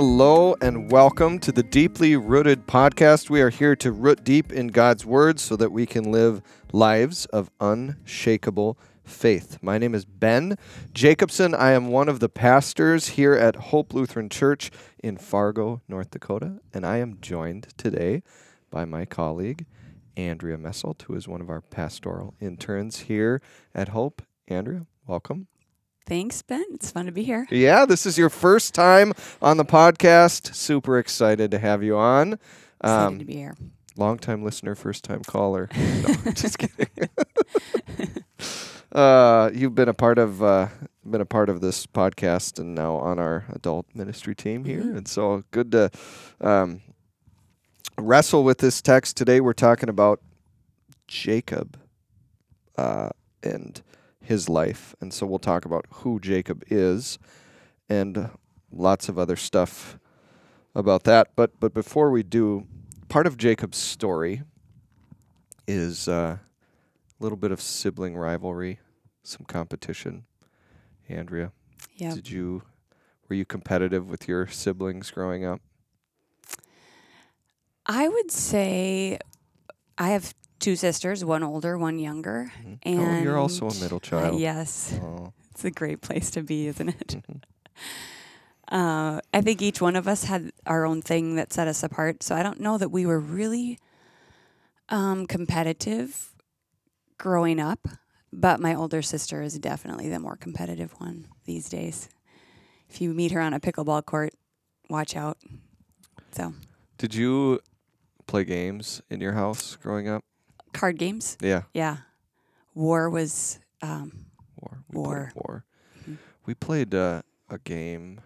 Hello 0.00 0.54
and 0.60 0.92
welcome 0.92 1.40
to 1.40 1.50
the 1.50 1.64
Deeply 1.64 2.14
Rooted 2.14 2.68
podcast. 2.68 3.30
We 3.30 3.40
are 3.40 3.50
here 3.50 3.74
to 3.74 3.90
root 3.90 4.22
deep 4.22 4.52
in 4.52 4.68
God's 4.68 5.04
Word 5.04 5.40
so 5.40 5.56
that 5.56 5.72
we 5.72 5.86
can 5.86 6.12
live 6.12 6.40
lives 6.72 7.26
of 7.26 7.50
unshakable 7.60 8.78
faith. 9.02 9.58
My 9.60 9.76
name 9.76 9.96
is 9.96 10.04
Ben 10.04 10.56
Jacobson. 10.94 11.52
I 11.52 11.72
am 11.72 11.88
one 11.88 12.08
of 12.08 12.20
the 12.20 12.28
pastors 12.28 13.08
here 13.08 13.34
at 13.34 13.56
Hope 13.56 13.92
Lutheran 13.92 14.28
Church 14.28 14.70
in 15.02 15.16
Fargo, 15.16 15.82
North 15.88 16.12
Dakota, 16.12 16.60
and 16.72 16.86
I 16.86 16.98
am 16.98 17.18
joined 17.20 17.76
today 17.76 18.22
by 18.70 18.84
my 18.84 19.04
colleague, 19.04 19.66
Andria 20.16 20.56
Messelt, 20.56 21.02
who 21.02 21.16
is 21.16 21.26
one 21.26 21.40
of 21.40 21.50
our 21.50 21.60
pastoral 21.60 22.34
interns 22.40 23.00
here 23.00 23.42
at 23.74 23.88
Hope. 23.88 24.22
Andria, 24.48 24.86
welcome. 25.08 25.48
Thanks, 26.08 26.40
Ben. 26.40 26.64
It's 26.72 26.90
fun 26.90 27.04
to 27.04 27.12
be 27.12 27.22
here. 27.22 27.46
Yeah, 27.50 27.84
this 27.84 28.06
is 28.06 28.16
your 28.16 28.30
first 28.30 28.72
time 28.72 29.12
on 29.42 29.58
the 29.58 29.64
podcast. 29.64 30.54
Super 30.54 30.98
excited 30.98 31.50
to 31.50 31.58
have 31.58 31.82
you 31.82 31.98
on. 31.98 32.38
Excited 32.82 33.06
um, 33.06 33.18
to 33.18 33.26
be 33.26 33.34
here. 33.34 33.54
Long 33.94 34.18
time 34.18 34.42
listener, 34.42 34.74
first 34.74 35.04
time 35.04 35.22
caller. 35.22 35.68
No, 35.76 36.32
just 36.32 36.58
kidding. 36.58 36.88
uh, 38.92 39.50
you've 39.52 39.74
been 39.74 39.90
a 39.90 39.94
part 39.94 40.18
of 40.18 40.42
uh, 40.42 40.68
been 41.04 41.20
a 41.20 41.26
part 41.26 41.50
of 41.50 41.60
this 41.60 41.86
podcast 41.86 42.58
and 42.58 42.74
now 42.74 42.94
on 42.94 43.18
our 43.18 43.44
adult 43.50 43.84
ministry 43.94 44.34
team 44.34 44.64
here, 44.64 44.80
mm-hmm. 44.80 44.96
and 44.96 45.08
so 45.08 45.44
good 45.50 45.72
to 45.72 45.90
um, 46.40 46.80
wrestle 47.98 48.44
with 48.44 48.58
this 48.58 48.80
text 48.80 49.18
today. 49.18 49.42
We're 49.42 49.52
talking 49.52 49.90
about 49.90 50.22
Jacob 51.06 51.78
uh, 52.78 53.10
and 53.42 53.82
his 54.28 54.46
life. 54.46 54.94
And 55.00 55.12
so 55.12 55.26
we'll 55.26 55.38
talk 55.38 55.64
about 55.64 55.86
who 55.90 56.20
Jacob 56.20 56.62
is 56.68 57.18
and 57.88 58.28
lots 58.70 59.08
of 59.08 59.18
other 59.18 59.36
stuff 59.36 59.98
about 60.74 61.04
that. 61.04 61.28
But 61.34 61.58
but 61.58 61.72
before 61.72 62.10
we 62.10 62.22
do, 62.22 62.66
part 63.08 63.26
of 63.26 63.38
Jacob's 63.38 63.78
story 63.78 64.42
is 65.66 66.08
uh, 66.08 66.36
a 66.38 67.22
little 67.22 67.38
bit 67.38 67.52
of 67.52 67.60
sibling 67.62 68.18
rivalry, 68.18 68.80
some 69.22 69.46
competition. 69.46 70.24
Andria, 71.08 71.52
yeah. 71.96 72.14
Did 72.14 72.30
you 72.30 72.64
were 73.30 73.36
you 73.36 73.46
competitive 73.46 74.10
with 74.10 74.28
your 74.28 74.46
siblings 74.46 75.10
growing 75.10 75.46
up? 75.46 75.62
I 77.86 78.08
would 78.08 78.30
say 78.30 79.20
I 79.96 80.10
have 80.10 80.34
two 80.58 80.76
sisters, 80.76 81.24
one 81.24 81.42
older, 81.42 81.78
one 81.78 81.98
younger. 81.98 82.52
Mm-hmm. 82.58 82.74
And 82.82 83.00
oh, 83.00 83.22
you're 83.22 83.38
also 83.38 83.68
a 83.68 83.74
middle 83.74 84.00
child. 84.00 84.34
Uh, 84.34 84.38
yes. 84.38 84.98
Oh. 85.02 85.32
It's 85.50 85.64
a 85.64 85.72
great 85.72 86.02
place 86.02 86.30
to 86.30 86.42
be, 86.44 86.68
isn't 86.68 86.88
it? 86.88 87.08
Mm-hmm. 87.08 87.38
uh, 88.76 89.20
I 89.34 89.40
think 89.40 89.60
each 89.60 89.80
one 89.80 89.96
of 89.96 90.06
us 90.06 90.22
had 90.22 90.52
our 90.66 90.86
own 90.86 91.02
thing 91.02 91.34
that 91.34 91.52
set 91.52 91.66
us 91.66 91.82
apart. 91.82 92.22
So 92.22 92.36
I 92.36 92.44
don't 92.44 92.60
know 92.60 92.78
that 92.78 92.90
we 92.90 93.06
were 93.06 93.18
really 93.18 93.80
um, 94.88 95.26
competitive 95.26 96.30
growing 97.18 97.58
up, 97.58 97.88
but 98.32 98.60
my 98.60 98.72
older 98.72 99.02
sister 99.02 99.42
is 99.42 99.58
definitely 99.58 100.08
the 100.08 100.20
more 100.20 100.36
competitive 100.36 100.92
one 100.98 101.26
these 101.44 101.68
days. 101.68 102.08
If 102.88 103.00
you 103.00 103.12
meet 103.12 103.32
her 103.32 103.40
on 103.40 103.52
a 103.52 103.58
pickleball 103.58 104.04
court, 104.06 104.34
watch 104.88 105.16
out. 105.16 105.38
So, 106.30 106.54
did 106.98 107.14
you 107.14 107.58
play 108.26 108.44
games 108.44 109.02
in 109.10 109.20
your 109.20 109.32
house 109.32 109.74
growing 109.74 110.08
up? 110.08 110.22
Card 110.78 110.98
games. 110.98 111.36
Yeah. 111.40 111.62
Yeah. 111.74 111.98
War 112.74 113.10
was 113.10 113.58
um, 113.82 114.26
war. 114.56 114.84
We 114.90 114.98
war. 114.98 115.32
war. 115.34 115.64
Mm-hmm. 116.00 116.14
We 116.46 116.54
played 116.54 116.94
uh, 116.94 117.22
a 117.50 117.58
game. 117.58 118.20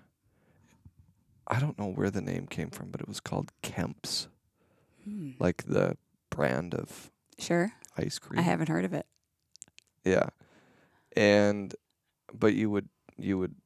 I 1.47 1.59
don't 1.60 1.78
know 1.78 1.88
where 1.88 2.10
the 2.10 2.21
name 2.21 2.47
came 2.47 2.71
from, 2.71 2.91
but 2.91 3.00
it 3.00 3.09
was 3.09 3.21
called 3.21 3.53
Kemp's, 3.62 4.28
mm. 5.09 5.34
like 5.38 5.65
the 5.65 5.97
brand 6.31 6.75
of 6.75 7.10
sure 7.38 7.72
ice 7.99 8.19
cream. 8.19 8.38
I 8.38 8.43
haven't 8.43 8.69
heard 8.69 8.84
of 8.84 8.94
it. 8.94 9.06
Yeah, 10.04 10.28
and 11.16 11.75
but 12.32 12.54
you 12.54 12.71
would 12.71 12.88
you 13.19 13.38
would 13.38 13.56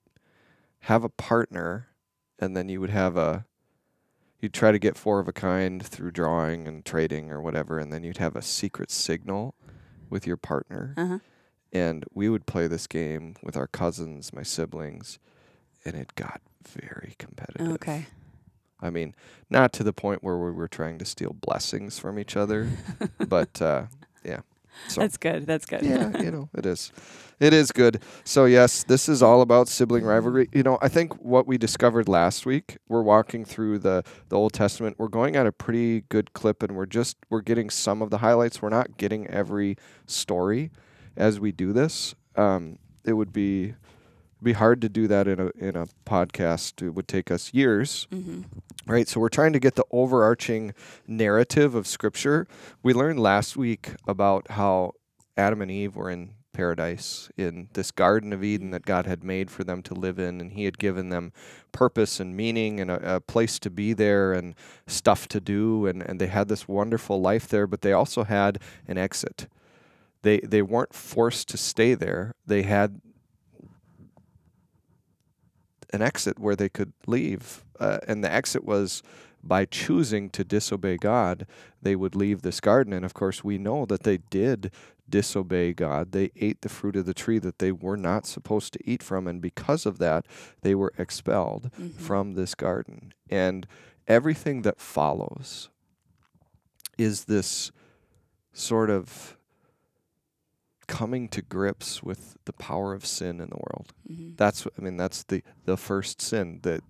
have 0.81 1.05
a 1.05 1.09
partner, 1.09 1.88
and 2.38 2.56
then 2.56 2.69
you 2.69 2.81
would 2.81 2.91
have 2.91 3.16
a 3.16 3.44
you'd 4.47 4.53
try 4.53 4.71
to 4.71 4.79
get 4.79 4.97
four 4.97 5.19
of 5.19 5.27
a 5.27 5.33
kind 5.33 5.84
through 5.84 6.12
drawing 6.12 6.69
and 6.69 6.84
trading 6.84 7.33
or 7.33 7.41
whatever, 7.43 7.81
and 7.81 7.93
then 7.93 8.05
you'd 8.05 8.19
have 8.19 8.37
a 8.37 8.43
secret 8.43 8.93
signal 8.93 9.57
with 10.09 10.25
your 10.25 10.37
partner. 10.37 10.95
Uh-huh. 10.97 11.19
And 11.73 12.05
we 12.15 12.29
would 12.29 12.47
play 12.47 12.69
this 12.69 12.87
game 12.87 13.35
with 13.43 13.56
our 13.56 13.67
cousins, 13.67 14.33
my 14.33 14.45
siblings, 14.45 15.19
and 15.85 15.97
it 15.97 16.15
got 16.15 16.41
very 16.65 17.17
competitive. 17.19 17.73
Okay. 17.73 18.06
I 18.81 18.91
mean, 18.91 19.17
not 19.51 19.73
to 19.73 19.83
the 19.83 19.93
point 19.93 20.23
where 20.23 20.39
we 20.39 20.53
were 20.53 20.69
trying 20.69 20.99
to 20.99 21.05
steal 21.05 21.33
blessings 21.33 21.99
from 21.99 22.17
each 22.17 22.37
other, 22.37 22.69
but 23.19 23.61
uh, 23.61 23.87
yeah. 24.25 24.43
So, 24.88 25.00
That's 25.00 25.16
good. 25.16 25.47
That's 25.47 25.66
good. 25.66 25.82
yeah, 25.82 26.16
you 26.22 26.31
know, 26.31 26.48
it 26.54 26.66
is. 26.66 26.92
It 27.38 27.53
is 27.53 27.70
good. 27.70 28.00
So 28.25 28.47
yes, 28.47 28.82
this 28.84 29.09
is 29.09 29.22
all 29.22 29.42
about 29.42 29.69
sibling 29.69 30.04
rivalry. 30.04 30.48
You 30.53 30.62
know, 30.62 30.78
I 30.81 30.88
think 30.88 31.12
what 31.22 31.47
we 31.47 31.59
discovered 31.59 32.09
last 32.09 32.47
week, 32.47 32.78
we're 32.88 33.03
walking 33.03 33.44
through 33.44 33.81
the 33.81 34.04
the 34.31 34.37
Old 34.37 34.54
Testament. 34.54 34.97
We're 34.98 35.09
going 35.09 35.37
at 35.37 35.47
a 35.47 35.53
pretty 35.53 36.03
good 36.09 36.32
clip 36.32 36.62
and 36.62 36.75
we're 36.76 36.87
just 36.87 37.19
we're 37.28 37.42
getting 37.42 37.69
some 37.69 38.00
of 38.00 38.10
the 38.10 38.19
highlights. 38.19 38.62
We're 38.62 38.70
not 38.70 38.97
getting 38.97 39.26
every 39.26 39.76
story 40.06 40.70
as 41.16 41.38
we 41.38 41.53
do 41.53 41.75
this. 41.75 42.14
Um, 42.37 42.78
it 43.04 43.12
would 43.14 43.32
be 43.32 43.75
be 44.43 44.53
hard 44.53 44.81
to 44.83 44.89
do 44.89 45.09
that 45.09 45.27
in 45.27 45.41
a 45.41 45.51
in 45.59 45.77
a 45.77 45.87
podcast. 46.05 46.87
It 46.87 46.91
would 46.91 47.09
take 47.09 47.31
us 47.31 47.55
years. 47.55 48.07
Mm-hmm. 48.13 48.43
Right? 48.87 49.09
So 49.09 49.21
we're 49.21 49.29
trying 49.29 49.53
to 49.53 49.59
get 49.59 49.75
the 49.75 49.85
overarching 49.91 50.73
narrative 51.07 51.75
of 51.75 51.87
scripture. 51.87 52.47
We 52.83 52.95
learned 52.95 53.19
last 53.19 53.57
week 53.57 53.95
about 54.07 54.51
how 54.53 54.93
Adam 55.37 55.61
and 55.61 55.71
Eve 55.71 55.97
were 55.97 56.11
in 56.11 56.35
paradise 56.57 57.29
in 57.37 57.69
this 57.75 57.91
Garden 57.91 58.33
of 58.33 58.43
Eden 58.43 58.71
that 58.71 58.87
God 58.87 59.07
had 59.07 59.23
made 59.23 59.51
for 59.51 59.63
them 59.63 59.83
to 59.83 59.95
live 59.95 60.19
in, 60.19 60.41
and 60.41 60.53
He 60.53 60.65
had 60.65 60.79
given 60.79 61.11
them 61.11 61.33
purpose 61.71 62.19
and 62.19 62.35
meaning 62.35 62.81
and 62.81 62.91
a, 62.91 63.17
a, 63.17 63.21
place 63.21 63.59
to 63.59 63.71
be 63.71 63.93
there 63.93 64.33
and 64.33 64.55
stuff 64.87 65.29
to 65.29 65.41
do, 65.41 65.87
and, 65.87 66.03
and 66.03 66.19
they 66.19 66.29
had 66.29 66.49
this 66.49 66.67
wonderful 66.67 67.21
life 67.21 67.47
there, 67.49 67.67
but 67.67 67.83
they 67.83 67.93
also 67.93 68.25
had 68.25 68.59
an 68.89 68.97
exit. 68.97 69.49
They, 70.23 70.39
they 70.39 70.63
weren't 70.63 70.95
forced 70.95 71.49
to 71.49 71.59
stay 71.59 71.95
there, 71.95 72.33
they 72.47 72.63
had 72.63 73.03
an 75.93 76.03
exit 76.03 76.39
where 76.39 76.57
they 76.57 76.69
could 76.69 76.93
leave. 77.07 77.65
Uh, 77.79 77.99
and 78.07 78.23
the 78.23 78.33
exit 78.33 78.65
was 78.65 79.03
by 79.43 79.65
choosing 79.65 80.29
to 80.31 80.45
disobey 80.45 80.97
God, 80.97 81.47
they 81.81 81.95
would 81.95 82.17
leave 82.17 82.43
this 82.43 82.61
garden. 82.61 82.93
And 82.93 83.05
of 83.05 83.15
course, 83.15 83.45
we 83.45 83.59
know 83.59 83.87
that 83.87 84.03
they 84.03 84.19
did 84.19 84.73
disobey 85.09 85.73
God. 85.73 86.13
They 86.13 86.31
ate 86.37 86.63
the 86.63 86.69
fruit 86.69 86.97
of 86.97 87.07
the 87.07 87.15
tree 87.15 87.39
that 87.39 87.59
they 87.59 87.71
were 87.71 87.97
not 87.97 88.27
supposed 88.27 88.73
to 88.73 88.91
eat 88.91 89.03
from. 89.03 89.29
And 89.29 89.41
because 89.41 89.87
of 89.87 89.99
that, 89.99 90.27
they 90.63 90.75
were 90.75 90.93
expelled 90.99 91.71
mm-hmm. 91.73 91.91
from 91.91 92.35
this 92.35 92.55
garden. 92.55 93.15
And 93.31 93.67
everything 94.09 94.63
that 94.63 94.81
follows 94.81 95.69
is 96.99 97.25
this 97.25 97.71
sort 98.53 98.91
of 98.91 99.37
coming 100.87 101.29
to 101.29 101.43
grips 101.43 102.03
with 102.03 102.37
the 102.45 102.53
power 102.53 102.95
of 102.95 103.05
sin 103.05 103.41
in 103.41 103.49
the 103.49 103.57
world. 103.57 103.93
Mm-hmm. 104.11 104.37
That's 104.37 104.67
I 104.67 104.83
mean 104.83 104.97
that's 104.97 105.25
the 105.25 105.43
the 105.65 105.77
first 105.77 106.21
sin 106.21 106.61
that 106.63 106.83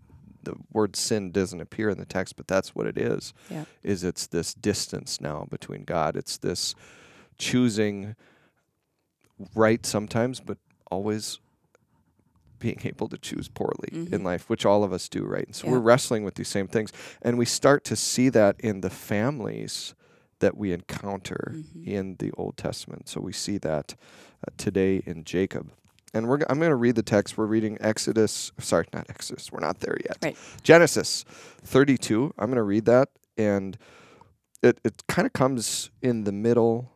the 0.43 0.55
word 0.73 0.95
sin 0.95 1.33
doesn't 1.33 1.61
appear 1.61 1.91
in 1.91 1.99
the 1.99 2.05
text, 2.05 2.37
but 2.37 2.47
that's 2.47 2.75
what 2.75 2.87
it 2.87 2.97
is. 2.97 3.34
Yeah. 3.51 3.65
Is 3.83 4.04
it's 4.04 4.27
this 4.27 4.54
distance 4.54 5.21
now 5.21 5.47
between 5.51 5.84
God. 5.84 6.16
It's 6.16 6.39
this 6.39 6.75
choosing 7.37 8.15
right 9.54 9.84
sometimes, 9.84 10.41
but 10.41 10.59
always 10.91 11.41
being 12.59 12.81
able 12.84 13.09
to 13.09 13.19
choose 13.19 13.49
poorly 13.49 13.89
mm-hmm. 13.92 14.15
in 14.15 14.25
life, 14.25 14.49
which 14.49 14.65
all 14.65 14.83
of 14.83 14.92
us 14.92 15.09
do, 15.09 15.25
right? 15.25 15.47
And 15.47 15.54
so 15.54 15.66
yeah. 15.66 15.75
we're 15.75 15.81
wrestling 15.81 16.25
with 16.25 16.37
these 16.37 16.49
same 16.49 16.69
things. 16.69 16.92
And 17.22 17.37
we 17.37 17.45
start 17.45 17.84
to 17.84 17.97
see 17.97 18.28
that 18.31 18.57
in 18.60 18.81
the 18.81 18.91
families 18.91 19.95
that 20.41 20.56
we 20.56 20.72
encounter 20.72 21.54
mm-hmm. 21.54 21.88
in 21.88 22.16
the 22.18 22.30
Old 22.33 22.56
Testament. 22.56 23.09
So 23.09 23.21
we 23.21 23.33
see 23.33 23.59
that 23.59 23.94
uh, 24.47 24.53
today 24.56 25.03
in 25.06 25.24
Jacob. 25.24 25.71
And 26.15 26.28
we're, 26.28 26.38
I'm 26.48 26.59
going 26.59 26.71
to 26.71 26.77
read 26.77 26.94
the 26.94 27.03
text. 27.03 27.36
We're 27.36 27.47
reading 27.47 27.77
Exodus, 27.80 28.53
sorry, 28.59 28.86
not 28.92 29.06
Exodus. 29.10 29.53
We're 29.53 29.60
not 29.60 29.80
there 29.80 29.97
yet. 30.03 30.18
Right. 30.22 30.36
Genesis 30.62 31.24
32. 31.65 32.34
I'm 32.38 32.47
going 32.47 32.56
to 32.56 32.62
read 32.62 32.86
that. 32.86 33.10
And 33.36 33.77
it, 34.62 34.80
it 34.84 35.03
kind 35.09 35.27
of 35.27 35.33
comes 35.33 35.91
in 36.00 36.24
the 36.24 36.33
middle 36.33 36.92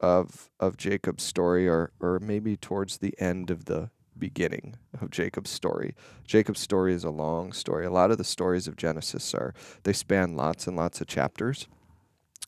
of 0.00 0.50
of 0.60 0.76
Jacob's 0.76 1.24
story, 1.24 1.68
or 1.68 1.92
or 2.00 2.18
maybe 2.20 2.56
towards 2.56 2.98
the 2.98 3.14
end 3.18 3.50
of 3.50 3.64
the 3.64 3.90
beginning 4.16 4.76
of 5.00 5.10
Jacob's 5.10 5.50
story. 5.50 5.94
Jacob's 6.24 6.60
story 6.60 6.92
is 6.92 7.04
a 7.04 7.10
long 7.10 7.52
story. 7.52 7.86
A 7.86 7.90
lot 7.90 8.10
of 8.10 8.18
the 8.18 8.24
stories 8.24 8.66
of 8.66 8.76
Genesis 8.76 9.34
are 9.34 9.54
they 9.84 9.92
span 9.92 10.36
lots 10.36 10.66
and 10.66 10.76
lots 10.76 11.00
of 11.00 11.06
chapters. 11.06 11.68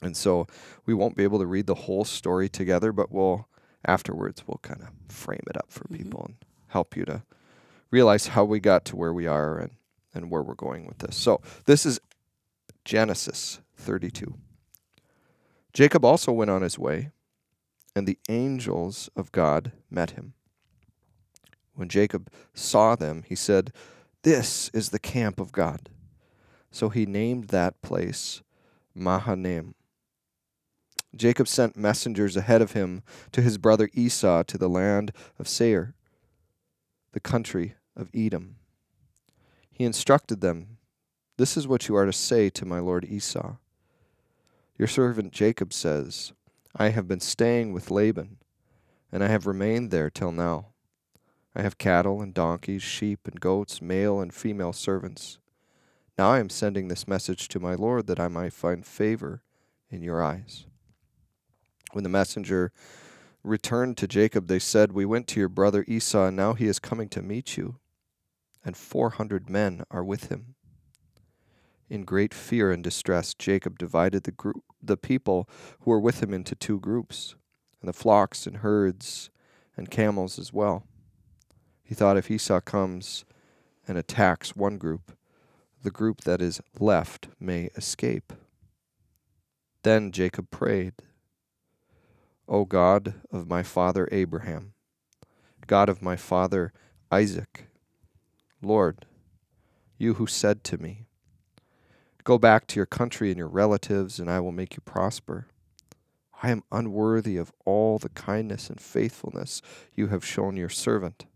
And 0.02 0.17
so 0.17 0.47
we 0.87 0.94
won't 0.94 1.17
be 1.17 1.25
able 1.25 1.38
to 1.38 1.47
read 1.47 1.67
the 1.67 1.75
whole 1.75 2.05
story 2.05 2.49
together, 2.49 2.93
but 2.93 3.12
we'll 3.12 3.49
afterwards 3.87 4.43
we'll 4.47 4.61
kind 4.62 4.82
of 4.82 4.91
frame 5.08 5.44
it 5.49 5.56
up 5.56 5.67
for 5.70 5.85
mm-hmm. 5.85 5.97
people 5.97 6.25
and 6.26 6.37
help 6.69 6.97
you 6.97 7.05
to 7.06 7.23
realize 7.91 8.29
how 8.29 8.44
we 8.44 8.61
got 8.61 8.85
to 8.85 8.97
where 8.97 9.12
we 9.12 9.26
are 9.26 9.58
and 9.58 9.73
and 10.14 10.31
where 10.31 10.43
we're 10.43 10.55
going 10.55 10.87
with 10.87 10.99
this. 10.99 11.17
So, 11.17 11.41
this 11.67 11.87
is 11.87 12.00
Genesis 12.85 13.61
32. 13.76 14.35
Jacob 15.73 16.05
also 16.05 16.32
went 16.32 16.50
on 16.50 16.62
his 16.62 16.79
way, 16.79 17.11
and 17.94 18.06
the 18.06 18.19
angels 18.29 19.08
of 19.14 19.31
God 19.31 19.73
met 19.88 20.12
him. 20.12 20.35
When 21.75 21.88
Jacob 21.88 22.31
saw 22.55 22.96
them, 22.96 23.25
he 23.26 23.35
said, 23.35 23.73
This 24.23 24.69
is 24.75 24.91
the 24.91 24.99
camp 24.99 25.41
of 25.41 25.53
God. 25.53 25.88
So 26.70 26.88
he 26.88 27.06
named 27.06 27.49
that 27.49 27.81
place 27.82 28.43
Mahanaim. 28.94 29.75
Jacob 31.14 31.48
sent 31.48 31.76
messengers 31.76 32.36
ahead 32.36 32.62
of 32.62 32.72
him 32.72 33.02
to 33.32 33.42
his 33.42 33.58
brother 33.58 33.90
Esau 33.94 34.42
to 34.44 34.56
the 34.56 34.68
land 34.68 35.12
of 35.38 35.48
Seir, 35.48 35.94
the 37.12 37.20
country 37.20 37.74
of 37.96 38.10
Edom. 38.14 38.56
He 39.70 39.84
instructed 39.84 40.40
them, 40.40 40.78
This 41.36 41.56
is 41.56 41.66
what 41.66 41.88
you 41.88 41.96
are 41.96 42.06
to 42.06 42.12
say 42.12 42.48
to 42.50 42.64
my 42.64 42.78
lord 42.78 43.04
Esau. 43.04 43.56
Your 44.78 44.88
servant 44.88 45.32
Jacob 45.32 45.72
says, 45.72 46.32
I 46.76 46.90
have 46.90 47.08
been 47.08 47.20
staying 47.20 47.72
with 47.72 47.90
Laban, 47.90 48.38
and 49.10 49.24
I 49.24 49.28
have 49.28 49.46
remained 49.46 49.90
there 49.90 50.10
till 50.10 50.30
now. 50.30 50.66
I 51.54 51.62
have 51.62 51.78
cattle 51.78 52.22
and 52.22 52.32
donkeys, 52.32 52.82
sheep 52.82 53.26
and 53.26 53.40
goats, 53.40 53.82
male 53.82 54.20
and 54.20 54.32
female 54.32 54.72
servants. 54.72 55.38
Now 56.16 56.30
I 56.30 56.38
am 56.38 56.48
sending 56.48 56.86
this 56.86 57.08
message 57.08 57.48
to 57.48 57.58
my 57.58 57.74
Lord 57.74 58.06
that 58.06 58.20
I 58.20 58.28
might 58.28 58.52
find 58.52 58.86
favor 58.86 59.42
in 59.90 60.02
your 60.02 60.22
eyes. 60.22 60.66
When 61.92 62.04
the 62.04 62.10
messenger 62.10 62.72
returned 63.42 63.96
to 63.98 64.08
Jacob, 64.08 64.46
they 64.46 64.58
said, 64.58 64.92
We 64.92 65.04
went 65.04 65.26
to 65.28 65.40
your 65.40 65.48
brother 65.48 65.84
Esau, 65.88 66.26
and 66.26 66.37
now 66.37 66.54
he 66.54 66.66
is 66.66 66.78
coming 66.78 67.08
to 67.10 67.22
meet 67.22 67.56
you, 67.56 67.76
and 68.64 68.76
four 68.76 69.10
hundred 69.10 69.48
men 69.48 69.82
are 69.90 70.04
with 70.04 70.28
him. 70.28 70.54
In 71.88 72.04
great 72.04 72.32
fear 72.32 72.70
and 72.70 72.84
distress, 72.84 73.34
Jacob 73.34 73.78
divided 73.78 74.22
the, 74.22 74.31
group, 74.31 74.62
the 74.81 74.96
people 74.96 75.48
who 75.81 75.90
were 75.90 76.00
with 76.00 76.22
him 76.22 76.32
into 76.32 76.54
two 76.54 76.78
groups, 76.78 77.34
and 77.81 77.88
the 77.88 77.93
flocks 77.93 78.46
and 78.46 78.58
herds 78.58 79.31
and 79.76 79.90
camels 79.90 80.38
as 80.38 80.52
well. 80.52 80.84
He 81.82 81.94
thought 81.94 82.16
if 82.16 82.31
Esau 82.31 82.60
comes 82.60 83.25
and 83.88 83.98
attacks 83.98 84.54
one 84.54 84.78
group, 84.78 85.16
the 85.82 85.90
group 85.90 86.20
that 86.20 86.40
is 86.40 86.60
left 86.78 87.28
may 87.40 87.70
escape. 87.75 88.32
Then 89.82 90.12
Jacob 90.12 90.50
prayed, 90.50 90.93
O 92.50 92.64
God 92.64 93.14
of 93.31 93.47
my 93.49 93.62
father 93.62 94.08
Abraham, 94.11 94.73
God 95.69 95.88
of 95.88 96.02
my 96.02 96.17
father 96.17 96.73
Isaac, 97.12 97.69
Lord, 98.61 99.06
you 99.99 100.14
who 100.14 100.26
said 100.26 100.64
to 100.64 100.76
me, 100.76 101.06
Go 102.25 102.38
back 102.38 102.67
to 102.67 102.76
your 102.76 102.87
country 102.87 103.31
and 103.31 103.38
your 103.38 103.49
relatives, 103.49 104.19
and 104.19 104.29
I 104.29 104.41
will 104.41 104.50
make 104.50 104.75
you 104.75 104.81
prosper. 104.81 105.47
I 106.43 106.50
am 106.50 106.64
unworthy 106.73 107.37
of 107.37 107.52
all 107.64 107.99
the 107.99 108.08
kindness 108.08 108.69
and 108.69 108.81
faithfulness 108.81 109.62
you 109.94 110.08
have 110.08 110.25
shown 110.25 110.56
your 110.56 110.69
servant. 110.69 111.26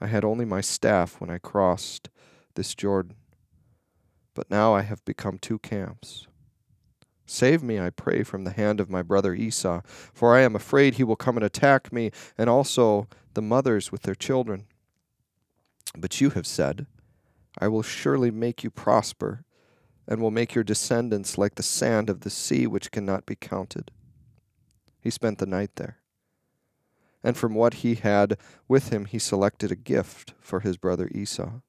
I 0.00 0.08
had 0.08 0.24
only 0.24 0.44
my 0.44 0.62
staff 0.62 1.20
when 1.20 1.30
I 1.30 1.38
crossed 1.38 2.08
this 2.56 2.74
Jordan, 2.74 3.14
but 4.34 4.50
now 4.50 4.74
I 4.74 4.82
have 4.82 5.04
become 5.04 5.38
two 5.38 5.60
camps. 5.60 6.26
Save 7.26 7.62
me, 7.62 7.78
I 7.80 7.90
pray, 7.90 8.22
from 8.22 8.44
the 8.44 8.52
hand 8.52 8.80
of 8.80 8.88
my 8.88 9.02
brother 9.02 9.34
Esau, 9.34 9.82
for 9.84 10.34
I 10.34 10.40
am 10.40 10.54
afraid 10.54 10.94
he 10.94 11.04
will 11.04 11.16
come 11.16 11.36
and 11.36 11.44
attack 11.44 11.92
me, 11.92 12.12
and 12.38 12.48
also 12.48 13.08
the 13.34 13.42
mothers 13.42 13.90
with 13.90 14.02
their 14.02 14.14
children. 14.14 14.66
But 15.96 16.20
you 16.20 16.30
have 16.30 16.46
said, 16.46 16.86
I 17.58 17.68
will 17.68 17.82
surely 17.82 18.30
make 18.30 18.62
you 18.62 18.70
prosper, 18.70 19.44
and 20.06 20.20
will 20.20 20.30
make 20.30 20.54
your 20.54 20.64
descendants 20.64 21.36
like 21.36 21.56
the 21.56 21.62
sand 21.62 22.08
of 22.08 22.20
the 22.20 22.30
sea, 22.30 22.66
which 22.66 22.92
cannot 22.92 23.26
be 23.26 23.34
counted. 23.34 23.90
He 25.00 25.10
spent 25.10 25.38
the 25.38 25.46
night 25.46 25.76
there. 25.76 25.98
And 27.24 27.36
from 27.36 27.54
what 27.54 27.74
he 27.74 27.96
had 27.96 28.38
with 28.68 28.90
him, 28.90 29.04
he 29.04 29.18
selected 29.18 29.72
a 29.72 29.76
gift 29.76 30.34
for 30.40 30.60
his 30.60 30.76
brother 30.76 31.10
Esau 31.12 31.60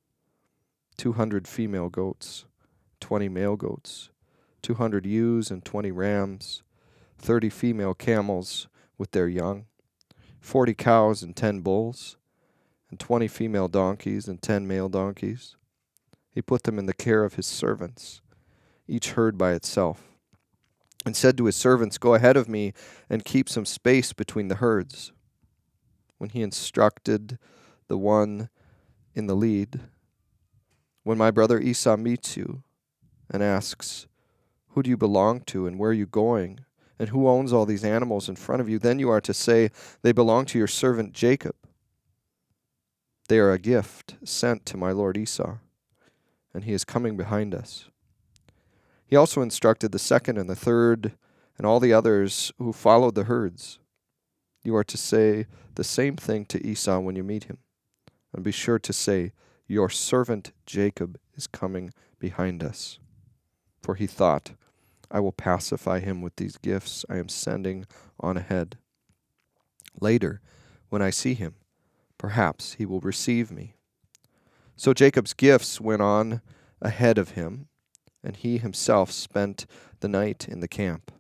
two 0.98 1.14
hundred 1.14 1.48
female 1.48 1.90
goats, 1.90 2.46
twenty 3.00 3.30
male 3.30 3.56
goats, 3.56 4.10
two 4.62 4.76
hundred 4.76 5.06
ewes 5.06 5.52
and 5.52 5.64
twenty 5.64 5.92
rams, 5.92 6.64
thirty 7.18 7.50
female 7.50 7.94
camels 7.94 8.68
with 8.98 9.12
their 9.12 9.28
young, 9.28 9.66
forty 10.40 10.74
cows 10.74 11.24
and 11.24 11.36
ten 11.36 11.62
bulls, 11.62 12.18
and 12.90 13.00
twenty 13.00 13.28
female 13.28 13.68
donkeys 13.68 14.28
and 14.28 14.42
ten 14.42 14.68
male 14.68 14.90
donkeys. 14.90 15.56
He 16.30 16.42
put 16.42 16.64
them 16.64 16.78
in 16.78 16.86
the 16.86 16.94
care 16.94 17.24
of 17.24 17.34
his 17.34 17.48
servants, 17.48 18.22
each 18.88 19.12
herd 19.12 19.38
by 19.38 19.54
itself, 19.54 20.04
and 21.06 21.16
said 21.16 21.38
to 21.38 21.46
his 21.46 21.56
servants, 21.56 21.98
Go 21.98 22.14
ahead 22.14 22.38
of 22.38 22.48
me 22.48 22.74
and 23.10 23.26
keep 23.26 23.50
some 23.50 23.66
space 23.66 24.14
between 24.14 24.48
the 24.48 24.56
herds. 24.56 25.12
When 26.20 26.30
he 26.30 26.42
instructed 26.42 27.40
the 27.88 27.98
one 27.98 28.50
in 29.16 29.28
the 29.28 29.36
lead, 29.36 29.82
When 31.04 31.18
my 31.18 31.32
brother 31.32 31.60
Esau 31.60 31.98
meets 31.98 32.38
you 32.38 32.64
and 33.32 33.42
asks, 33.42 34.08
Who 34.78 34.84
do 34.84 34.92
you 34.92 34.98
belong 34.98 35.42
to 35.48 35.66
and 35.66 35.80
where 35.80 35.90
are 35.90 35.94
you 35.94 36.06
going? 36.06 36.60
And 37.00 37.10
who 37.10 37.28
owns 37.28 37.52
all 37.52 37.66
these 37.66 37.84
animals 37.84 38.30
in 38.30 38.36
front 38.36 38.62
of 38.62 38.70
you? 38.70 38.78
Then 38.78 39.00
you 39.00 39.10
are 39.10 39.20
to 39.22 39.34
say, 39.34 39.72
They 40.04 40.12
belong 40.12 40.46
to 40.46 40.60
your 40.60 40.68
servant 40.68 41.14
Jacob. 41.14 41.56
They 43.28 43.40
are 43.40 43.52
a 43.52 43.58
gift 43.58 44.18
sent 44.24 44.68
to 44.68 44.78
my 44.78 44.92
lord 44.92 45.18
Esau, 45.18 45.58
and 46.54 46.64
he 46.64 46.74
is 46.74 46.84
coming 46.84 47.18
behind 47.18 47.56
us. 47.56 47.90
He 49.04 49.16
also 49.16 49.42
instructed 49.42 49.92
the 49.92 49.98
second 49.98 50.38
and 50.38 50.48
the 50.48 50.56
third 50.56 51.14
and 51.58 51.66
all 51.66 51.80
the 51.80 51.94
others 51.94 52.52
who 52.60 52.72
followed 52.72 53.16
the 53.16 53.24
herds. 53.24 53.80
You 54.64 54.76
are 54.76 54.84
to 54.84 54.98
say 54.98 55.48
the 55.74 55.84
same 55.84 56.16
thing 56.18 56.46
to 56.46 56.64
Esau 56.64 57.00
when 57.00 57.16
you 57.16 57.24
meet 57.24 57.46
him, 57.46 57.58
and 58.32 58.44
be 58.44 58.52
sure 58.52 58.78
to 58.78 58.94
say, 58.94 59.32
Your 59.66 59.90
servant 59.90 60.52
Jacob 60.68 61.20
is 61.36 61.48
coming 61.48 61.96
behind 62.20 62.64
us. 62.64 63.00
For 63.82 63.96
he 63.96 64.06
thought, 64.06 64.52
I 65.10 65.20
will 65.20 65.32
pacify 65.32 66.00
him 66.00 66.22
with 66.22 66.36
these 66.36 66.58
gifts 66.58 67.06
I 67.10 67.18
am 67.18 67.30
sending 67.30 67.86
on 68.20 68.38
ahead. 68.38 68.78
Later, 70.00 70.42
when 70.90 71.02
I 71.02 71.10
see 71.10 71.34
him, 71.34 71.56
perhaps 72.18 72.74
he 72.74 72.86
will 72.86 73.00
receive 73.00 73.52
me. 73.52 73.74
So 74.76 74.94
Jabbok's 74.94 75.34
gifts 75.34 75.82
went 75.82 76.02
on 76.02 76.42
ahead 76.82 77.18
of 77.18 77.32
him, 77.32 77.68
and 78.24 78.36
he 78.36 78.58
himself 78.58 79.12
spent 79.12 79.66
the 80.02 80.08
night 80.08 80.48
in 80.48 80.60
the 80.60 80.68
camp. 80.68 81.12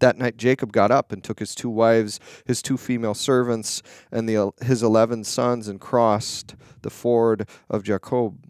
That 0.00 0.16
night 0.16 0.38
Jacob 0.38 0.72
got 0.72 0.90
up 0.90 1.12
and 1.12 1.22
took 1.22 1.40
his 1.40 1.54
two 1.54 1.68
wives, 1.68 2.18
his 2.46 2.62
two 2.62 2.78
female 2.78 3.12
servants, 3.12 3.82
and 4.10 4.26
the, 4.26 4.52
his 4.62 4.82
eleven 4.82 5.24
sons, 5.24 5.68
and 5.68 5.78
crossed 5.78 6.56
the 6.80 6.90
ford 6.90 7.46
of 7.68 7.82
Jacob. 7.82 8.49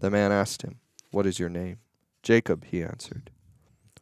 The 0.00 0.10
man 0.10 0.32
asked 0.32 0.62
him, 0.62 0.80
What 1.10 1.26
is 1.26 1.38
your 1.38 1.48
name? 1.48 1.78
Jacob, 2.22 2.64
he 2.64 2.82
answered. 2.82 3.30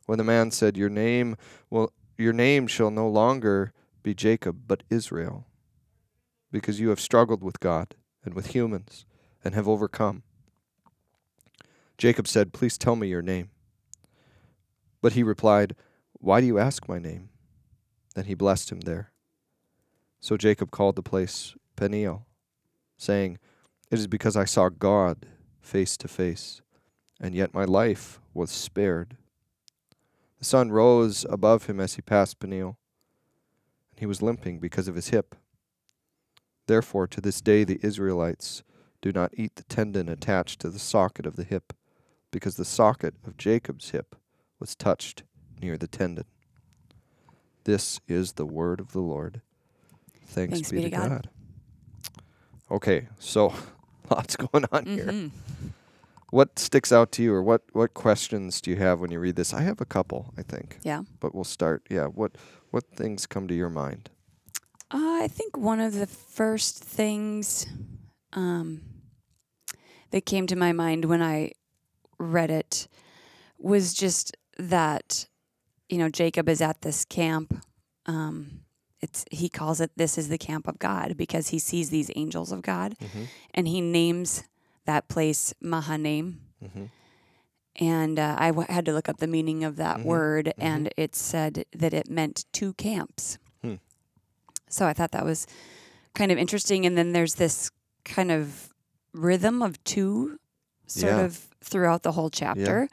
When 0.07 0.19
the 0.19 0.25
man 0.25 0.51
said, 0.51 0.77
Your 0.77 0.89
name 0.89 1.37
will 1.71 1.93
your 2.17 2.33
name 2.33 2.67
shall 2.67 2.91
no 2.91 3.09
longer 3.09 3.73
be 4.03 4.15
Jacob, 4.15 4.63
but 4.69 4.85
Israel, 4.89 5.47
because 6.53 6.79
you 6.79 6.91
have 6.91 7.01
struggled 7.01 7.43
with 7.43 7.59
God 7.59 7.97
and 8.25 8.35
with 8.35 8.55
humans 8.55 9.05
and 9.45 9.55
have 9.55 9.67
overcome. 9.67 10.23
Jacob 11.99 12.29
said, 12.29 12.53
Please 12.53 12.79
tell 12.79 12.97
me 12.97 13.09
your 13.09 13.23
name. 13.23 13.51
But 15.01 15.15
he 15.15 15.23
replied, 15.23 15.75
Why 16.13 16.41
do 16.41 16.47
you 16.47 16.59
ask 16.59 16.89
my 16.89 16.99
name? 16.99 17.31
Then 18.15 18.27
he 18.27 18.35
blessed 18.35 18.71
him 18.71 18.81
there. 18.81 19.11
So 20.21 20.37
Jacob 20.37 20.71
called 20.71 20.97
the 20.97 21.03
place 21.03 21.55
Peniel, 21.77 22.27
saying, 22.97 23.39
It 23.91 23.99
is 23.99 24.07
because 24.07 24.37
I 24.37 24.45
saw 24.45 24.69
God 24.69 25.27
face 25.65 25.97
to 25.97 26.09
face, 26.09 26.61
and 27.21 27.35
yet 27.35 27.55
my 27.55 27.65
life 27.65 28.21
was 28.33 28.51
spared. 28.51 29.17
The 30.39 30.45
sun 30.45 30.71
rose 30.71 31.25
above 31.31 31.67
him 31.67 31.81
as 31.81 31.95
he 31.95 32.03
passed 32.03 32.39
Peniel, 32.39 32.77
and 33.91 34.01
he 34.01 34.07
was 34.07 34.23
limping 34.23 34.59
because 34.59 34.89
of 34.89 34.95
his 34.95 35.09
hip. 35.09 35.35
Therefore, 36.67 37.07
to 37.07 37.21
this 37.21 37.41
day, 37.41 37.65
the 37.65 37.81
Israelites 37.83 38.63
Do 39.05 39.13
not 39.13 39.35
eat 39.37 39.57
the 39.57 39.65
tendon 39.65 40.09
attached 40.09 40.61
to 40.61 40.71
the 40.71 40.79
socket 40.79 41.27
of 41.27 41.37
the 41.37 41.45
hip, 41.45 41.75
because 42.31 42.57
the 42.57 42.65
socket 42.65 43.15
of 43.27 43.37
Jacob's 43.37 43.91
hip 43.91 44.17
was 44.59 44.75
touched 44.75 45.25
near 45.61 45.77
the 45.77 45.87
tendon. 45.87 46.25
This 47.65 48.01
is 48.09 48.33
the 48.33 48.47
word 48.47 48.81
of 48.81 48.93
the 48.93 49.03
Lord. 49.03 49.43
Thanks, 50.27 50.55
Thanks 50.55 50.71
be, 50.71 50.83
to 50.83 50.91
God. 50.91 51.29
Okay, 52.71 53.09
so 53.19 53.53
lots 54.11 54.37
going 54.37 54.65
on 54.73 54.87
here. 54.87 55.07
Mhm. 55.07 55.31
What 56.31 56.59
sticks 56.59 56.91
out 56.91 57.13
to 57.13 57.23
you, 57.23 57.33
or 57.33 57.43
what 57.43 57.63
what 57.73 57.95
questions 57.95 58.61
do 58.61 58.71
you 58.71 58.77
have 58.77 58.99
when 59.01 59.13
you 59.13 59.21
read 59.21 59.37
this? 59.37 59.55
I 59.55 59.63
have 59.63 59.81
a 59.81 59.85
couple, 59.85 60.35
I 60.37 60.43
think, 60.43 60.79
Yeah. 60.83 61.03
but 61.21 61.35
we'll 61.35 61.45
start. 61.45 61.87
Yeah, 61.89 62.07
what 62.07 62.33
what 62.71 62.85
things 62.97 63.27
come 63.27 63.47
to 63.49 63.55
your 63.55 63.71
mind? 63.71 64.11
Uh, 64.91 65.23
I 65.23 65.29
think 65.29 65.57
one 65.57 65.79
of 65.81 65.95
the 65.95 66.07
first 66.07 66.83
things 66.83 67.67
um, 68.33 68.81
that 70.11 70.27
came 70.27 70.47
to 70.49 70.57
my 70.57 70.73
mind 70.73 71.05
when 71.05 71.23
I 71.23 71.53
read 72.19 72.51
it 72.51 72.89
was 73.59 73.95
just 73.95 74.37
that, 74.59 75.27
you 75.89 75.99
know, 75.99 76.09
Jacob 76.09 76.49
is 76.49 76.61
at 76.61 76.83
this 76.83 77.05
camp. 77.05 77.65
Um, 78.07 78.64
it's 79.05 79.25
he 79.31 79.49
calls 79.49 79.81
it 79.81 79.91
this 79.97 80.19
is 80.19 80.29
the 80.29 80.39
camp 80.39 80.67
of 80.69 80.79
God 80.79 81.17
because 81.17 81.49
he 81.55 81.59
sees 81.59 81.89
these 81.91 82.11
angels 82.17 82.51
of 82.53 82.61
God, 82.63 82.91
Mm-hmm. 83.01 83.25
and 83.57 83.69
he 83.69 83.81
names 83.81 84.45
that 84.87 85.09
place 85.09 85.55
Mahanaim. 85.61 86.41
Mm-hmm. 86.63 86.85
And 87.77 88.19
uh, 88.19 88.37
I 88.39 88.49
w- 88.49 88.67
had 88.71 88.85
to 88.87 88.93
look 88.93 89.09
up 89.09 89.19
the 89.19 89.27
meaning 89.27 89.65
of 89.65 89.77
that 89.77 89.99
Mhm, 89.99 90.05
word, 90.05 90.47
mhm. 90.47 90.53
and 90.71 90.83
it 90.97 91.15
said 91.17 91.65
that 91.73 91.93
it 91.93 92.09
meant 92.09 92.45
two 92.53 92.73
camps. 92.75 93.39
Hmm. 93.63 93.75
So 94.69 94.87
I 94.87 94.93
thought 94.93 95.11
that 95.11 95.25
was 95.25 95.47
kind 96.15 96.31
of 96.31 96.39
interesting. 96.39 96.87
And 96.87 96.97
then 96.97 97.13
there's 97.13 97.35
this 97.35 97.71
kind 98.05 98.31
of 98.31 98.69
rhythm 99.13 99.61
of 99.63 99.83
two, 99.85 100.39
sort 100.87 101.15
Yeah. 101.15 101.21
of 101.27 101.49
throughout 101.63 102.03
the 102.05 102.13
whole 102.13 102.31
chapter. 102.31 102.89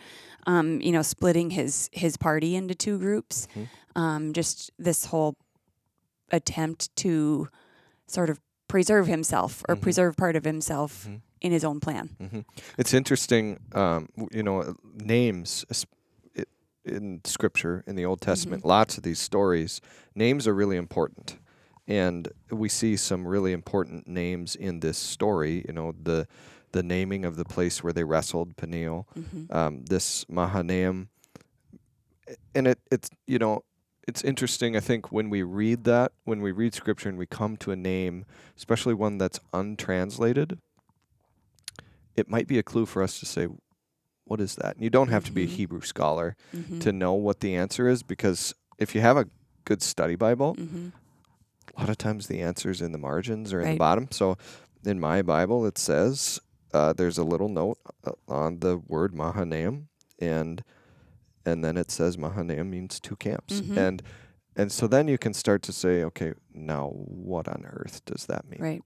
Um, 0.48 0.82
you 0.82 0.92
know, 0.92 1.04
splitting 1.04 1.52
his 1.52 1.88
his 1.94 2.18
party 2.18 2.56
into 2.56 2.74
two 2.74 2.98
groups. 2.98 3.48
Mhm. 3.56 3.68
Um, 3.96 4.34
just 4.34 4.72
this 4.80 5.06
whole 5.06 5.36
attempt 6.32 6.96
to 6.98 7.48
sort 8.08 8.30
of 8.30 8.40
preserve 8.68 9.08
himself 9.08 9.64
or 9.68 9.76
Mhm. 9.76 9.82
preserve 9.82 10.16
part 10.16 10.36
of 10.36 10.46
himself 10.46 11.06
Mhm. 11.08 11.22
in 11.42 11.52
his 11.52 11.64
own 11.64 11.80
plan. 11.80 12.10
hmm 12.20 12.40
It's 12.78 12.94
interesting, 12.94 13.60
um, 13.74 14.08
you 14.32 14.44
know, 14.44 14.76
names 14.96 15.66
in 16.84 17.22
Scripture 17.26 17.84
in 17.86 17.96
the 17.96 18.06
Old 18.06 18.22
Testament. 18.22 18.66
Lots 18.66 18.98
of 18.98 19.04
these 19.04 19.20
stories, 19.20 19.82
names 20.16 20.48
are 20.48 20.54
really 20.56 20.78
important, 20.78 21.38
and 21.88 22.28
we 22.50 22.70
see 22.70 22.96
some 22.98 23.28
really 23.28 23.52
important 23.52 24.08
names 24.08 24.56
in 24.56 24.80
this 24.80 24.98
story. 24.98 25.64
You 25.68 25.74
know, 25.74 25.92
the 25.92 26.28
the 26.72 26.82
naming 26.82 27.26
of 27.26 27.36
the 27.36 27.44
place 27.44 27.84
where 27.84 27.92
they 27.94 28.04
wrestled, 28.06 28.56
Peniel. 28.56 29.06
Mm-hmm. 29.16 29.54
Um, 29.56 29.84
this 29.86 30.26
Mahanaim, 30.30 31.10
and 32.56 32.68
it 32.68 32.80
it's 32.92 33.10
you 33.28 33.38
know. 33.40 33.64
It's 34.08 34.24
interesting, 34.24 34.76
I 34.76 34.80
think, 34.80 35.12
when 35.12 35.30
we 35.30 35.44
read 35.44 35.84
that, 35.84 36.12
when 36.24 36.42
we 36.42 36.52
read 36.52 36.74
scripture 36.74 37.08
and 37.10 37.18
we 37.18 37.26
come 37.28 37.56
to 37.58 37.72
a 37.72 37.76
name, 37.76 38.26
especially 38.58 38.94
one 38.96 39.18
that's 39.18 39.40
untranslated, 39.54 40.58
it 42.16 42.30
might 42.30 42.48
be 42.48 42.58
a 42.58 42.64
clue 42.64 42.86
for 42.86 43.04
us 43.04 43.20
to 43.20 43.26
say, 43.26 43.48
what 44.26 44.42
is 44.42 44.56
that? 44.56 44.76
And 44.76 44.84
you 44.84 44.90
don't 44.90 45.10
have 45.10 45.26
to 45.26 45.32
be 45.32 45.44
a 45.44 45.48
Mhm. 45.48 45.52
Hebrew 45.52 45.82
scholar 45.82 46.36
Mm-hmm. 46.56 46.80
to 46.80 46.92
know 46.92 47.14
what 47.14 47.40
the 47.42 47.56
answer 47.56 47.88
is 47.88 48.02
because 48.04 48.54
if 48.78 48.96
you 48.96 49.02
have 49.02 49.18
a 49.18 49.28
good 49.66 49.82
study 49.82 50.16
Bible, 50.16 50.56
mm-hmm. 50.56 50.90
a 51.76 51.80
lot 51.80 51.90
of 51.90 51.98
times 51.98 52.28
the 52.28 52.42
answer's 52.42 52.82
in 52.82 52.92
the 52.92 52.98
margins 52.98 53.54
or 53.54 53.62
in 53.62 53.72
the 53.74 53.78
bottom. 53.78 54.08
So 54.12 54.38
in 54.84 55.00
my 55.00 55.22
Bible, 55.22 55.66
it 55.66 55.78
says 55.78 56.40
uh, 56.74 56.94
there's 56.94 57.18
a 57.18 57.24
little 57.24 57.50
note 57.50 57.78
uh, 58.06 58.12
on 58.28 58.60
the 58.60 58.78
word 58.78 59.14
Mahanaim, 59.14 59.90
and 60.20 60.64
and 61.46 61.64
then 61.64 61.78
it 61.78 61.92
says 61.92 62.18
Mahanaim 62.18 62.70
means 62.70 63.00
two 63.00 63.16
camps, 63.16 63.62
Mhm. 63.62 63.78
and 63.78 64.04
and 64.56 64.72
so 64.72 64.86
then 64.88 65.08
you 65.08 65.18
can 65.18 65.34
start 65.34 65.62
to 65.64 65.72
say, 65.72 66.04
okay, 66.04 66.34
now 66.54 66.90
what 66.90 67.48
on 67.48 67.64
earth 67.66 68.04
does 68.06 68.26
that 68.26 68.46
mean? 68.50 68.60
Right. 68.62 68.82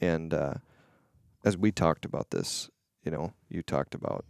And 0.00 0.34
uh, 0.34 0.54
as 1.44 1.56
we 1.56 1.72
talked 1.72 2.04
about 2.04 2.30
this, 2.30 2.68
you 3.02 3.10
know, 3.10 3.32
you 3.48 3.62
talked 3.62 3.94
about 3.94 4.26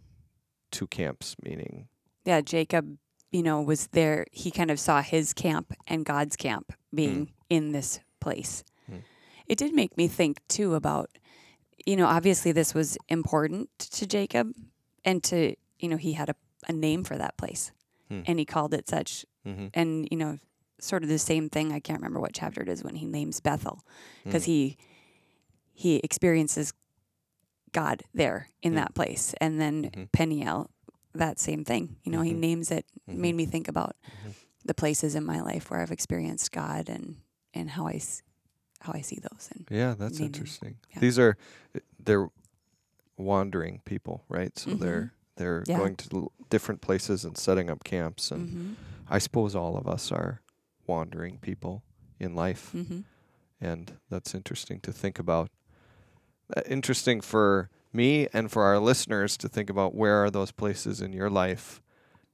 two 0.71 0.87
camps, 0.87 1.35
meaning 1.43 1.89
yeah, 2.25 2.39
Jacob, 2.39 2.97
you 3.31 3.43
know, 3.43 3.61
was 3.61 3.87
there. 3.87 4.25
He 4.31 4.49
kind 4.51 4.71
of 4.71 4.79
saw 4.79 5.01
his 5.01 5.33
camp 5.33 5.73
and 5.87 6.05
God's 6.05 6.37
camp 6.37 6.71
being 6.95 7.33
in 7.49 7.73
this 7.73 7.99
place. 8.21 8.63
Hmm. 8.87 8.99
It 9.45 9.57
did 9.57 9.73
make 9.73 9.97
me 9.97 10.07
think 10.07 10.39
too 10.47 10.75
about, 10.75 11.09
you 11.85 11.97
know, 11.97 12.05
obviously 12.07 12.53
this 12.53 12.73
was 12.73 12.97
important 13.09 13.67
to 13.79 14.07
Jacob, 14.07 14.53
and 15.03 15.21
to 15.25 15.55
you 15.79 15.89
know 15.89 15.97
he 15.97 16.13
had 16.13 16.29
a, 16.29 16.35
a 16.67 16.73
name 16.73 17.03
for 17.03 17.17
that 17.17 17.37
place, 17.37 17.71
Hmm. 18.09 18.21
and 18.25 18.39
he 18.39 18.45
called 18.45 18.73
it 18.73 18.87
such. 18.89 19.25
mm-hmm. 19.45 19.67
And 19.73 20.07
you 20.11 20.17
know, 20.17 20.39
sort 20.79 21.03
of 21.03 21.09
the 21.09 21.19
same 21.19 21.49
thing. 21.49 21.71
I 21.73 21.79
can't 21.79 21.99
remember 21.99 22.19
what 22.19 22.33
chapter 22.33 22.61
it 22.61 22.69
is 22.69 22.83
when 22.83 22.95
he 22.95 23.05
names 23.05 23.39
Bethel, 23.39 23.83
because 24.23 24.45
he 24.45 24.77
he 25.73 25.97
experiences 25.97 26.73
God 27.71 28.03
there 28.13 28.49
in 28.61 28.73
Hmm. 28.73 28.77
that 28.77 28.93
place, 28.95 29.33
and 29.41 29.59
then 29.59 29.89
Mhm. 29.91 30.11
Peniel, 30.11 30.69
that 31.13 31.39
same 31.39 31.63
thing. 31.65 31.95
You 32.03 32.11
know, 32.11 32.21
he 32.21 32.33
Mhm. 32.33 32.39
names 32.39 32.71
it. 32.71 32.85
Mhm. 33.09 33.15
Made 33.17 33.35
me 33.35 33.45
think 33.45 33.67
about 33.67 33.95
Mhm. 34.25 34.33
the 34.65 34.73
places 34.73 35.15
in 35.15 35.23
my 35.25 35.41
life 35.41 35.69
where 35.71 35.79
I've 35.81 35.91
experienced 35.91 36.51
God 36.51 36.89
and 36.89 37.17
and 37.55 37.71
how 37.71 37.87
I 37.87 37.99
how 38.81 38.91
I 38.93 39.01
see 39.01 39.17
those. 39.19 39.49
And 39.53 39.65
Yeah, 39.71 39.93
that's 39.93 40.19
interesting. 40.19 40.77
Yeah. 40.91 40.99
These 40.99 41.17
are 41.19 41.37
uh, 41.75 41.79
they're 41.99 42.29
wandering 43.17 43.81
people, 43.85 44.23
right? 44.27 44.57
So 44.57 44.71
Mhm. 44.71 44.79
they're 44.79 45.13
they're 45.35 45.63
Yeah. 45.67 45.77
going 45.77 45.95
to 45.97 46.09
l- 46.15 46.31
different 46.49 46.81
places 46.81 47.25
and 47.25 47.37
setting 47.37 47.69
up 47.69 47.83
camps, 47.83 48.31
and 48.31 48.49
Mhm. 48.49 48.75
I 49.07 49.17
suppose 49.19 49.55
all 49.55 49.75
of 49.77 49.87
us 49.87 50.11
are 50.11 50.41
wandering 50.87 51.37
people 51.39 51.83
in 52.19 52.35
life, 52.35 52.71
Mhm. 52.73 53.03
and 53.59 53.97
that's 54.09 54.35
interesting 54.35 54.79
to 54.81 54.91
think 54.93 55.19
about. 55.19 55.49
Uh, 56.55 56.61
interesting 56.67 57.21
for 57.21 57.69
me 57.91 58.27
and 58.33 58.51
for 58.51 58.63
our 58.63 58.79
listeners 58.79 59.37
to 59.37 59.47
think 59.49 59.69
about 59.69 59.95
where 59.95 60.23
are 60.23 60.29
those 60.31 60.51
places 60.51 61.01
in 61.01 61.13
your 61.13 61.29
life 61.29 61.81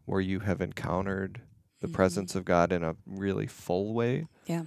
where 0.05 0.21
you 0.21 0.39
have 0.39 0.61
encountered 0.61 1.41
the 1.79 1.87
Mhm. 1.87 1.93
presence 1.93 2.35
of 2.35 2.43
God 2.45 2.71
in 2.73 2.83
a 2.83 2.95
really 3.05 3.47
full 3.47 3.93
way, 3.93 4.27
Yeah. 4.45 4.65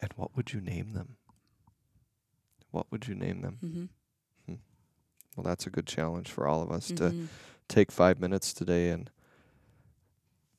and 0.00 0.12
what 0.14 0.36
would 0.36 0.52
you 0.52 0.60
name 0.60 0.92
them? 0.92 1.16
What 2.70 2.90
would 2.92 3.08
you 3.08 3.14
name 3.14 3.40
them? 3.40 3.88
Well, 5.36 5.44
that's 5.44 5.66
a 5.66 5.70
good 5.70 5.86
challenge 5.86 6.30
for 6.30 6.46
all 6.48 6.62
of 6.62 6.72
us 6.72 6.88
to 6.88 7.10
Mhm. 7.10 7.28
take 7.68 7.92
five 7.92 8.18
minutes 8.18 8.52
today 8.54 8.88
and 8.90 9.10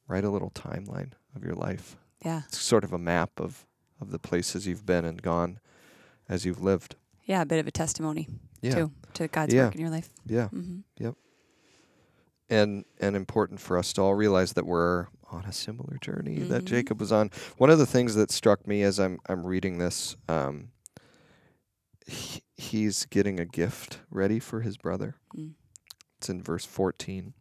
write 0.08 0.24
a 0.24 0.30
little 0.30 0.52
timeline 0.52 1.14
of 1.36 1.44
your 1.44 1.56
life. 1.56 1.98
Yeah. 2.24 2.44
It's 2.48 2.60
sort 2.60 2.84
of 2.84 2.94
a 2.94 2.98
map 2.98 3.40
of, 3.40 3.66
of 4.00 4.12
the 4.12 4.20
places 4.20 4.68
you've 4.68 4.86
been 4.86 5.04
and 5.06 5.22
gone 5.22 5.60
as 6.30 6.46
you've 6.46 6.62
lived. 6.62 6.96
Yeah. 7.26 7.42
A 7.42 7.46
bit 7.46 7.60
of 7.60 7.68
a 7.68 7.72
testimony 7.72 8.28
Yeah. 8.62 8.76
too 8.76 8.92
to 9.16 9.28
God's 9.28 9.54
Yeah. 9.54 9.66
work 9.66 9.76
in 9.76 9.82
your 9.82 9.90
life. 9.90 10.10
Yeah. 10.26 10.46
Mm-hmm. 10.50 10.80
Yep. 10.98 11.16
And 12.50 12.86
and 13.00 13.16
important 13.18 13.60
for 13.60 13.78
us 13.78 13.92
to 13.94 14.02
all 14.02 14.16
realize 14.16 14.54
that 14.54 14.66
we're 14.66 15.08
on 15.30 15.44
a 15.44 15.52
similar 15.52 15.98
journey 16.00 16.40
that 16.40 16.64
Mhm. 16.64 16.68
Jacob 16.68 17.02
was 17.02 17.12
on. 17.12 17.30
One 17.58 17.70
of 17.70 17.78
the 17.78 17.86
things 17.86 18.16
that 18.16 18.32
struck 18.32 18.66
me 18.66 18.84
as 18.84 19.00
I'm 19.00 19.20
I'm 19.28 19.46
reading 19.46 19.80
this, 19.80 20.16
um, 20.30 20.70
he, 22.06 22.42
he's 22.58 23.06
getting 23.06 23.40
a 23.40 23.46
gift 23.46 24.00
ready 24.10 24.40
for 24.40 24.62
his 24.62 24.78
brother. 24.78 25.16
Mm. 25.36 25.54
It's 26.18 26.30
in 26.30 26.42
verse 26.42 26.66
14. 26.66 27.34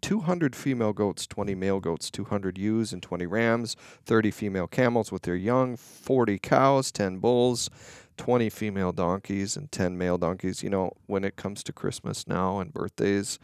200 0.00 0.54
female 0.54 0.92
goats, 0.92 1.26
20 1.26 1.54
male 1.54 1.80
goats, 1.80 2.10
200 2.10 2.58
ewes 2.58 2.92
and 2.92 3.02
20 3.02 3.24
rams, 3.26 3.74
30 4.04 4.30
female 4.30 4.66
camels 4.66 5.10
with 5.10 5.22
their 5.22 5.36
young, 5.36 5.76
40 5.76 6.38
cows, 6.40 6.92
10 6.92 7.18
bulls, 7.18 7.70
20 8.18 8.50
female 8.50 8.92
donkeys, 8.92 9.56
and 9.56 9.72
10 9.72 9.96
male 9.96 10.18
donkeys. 10.18 10.62
You 10.62 10.68
know, 10.68 10.92
when 11.06 11.24
it 11.24 11.36
comes 11.36 11.62
to 11.64 11.72
Christmas 11.72 12.28
now 12.28 12.58
and 12.58 12.72
birthdays, 12.72 13.38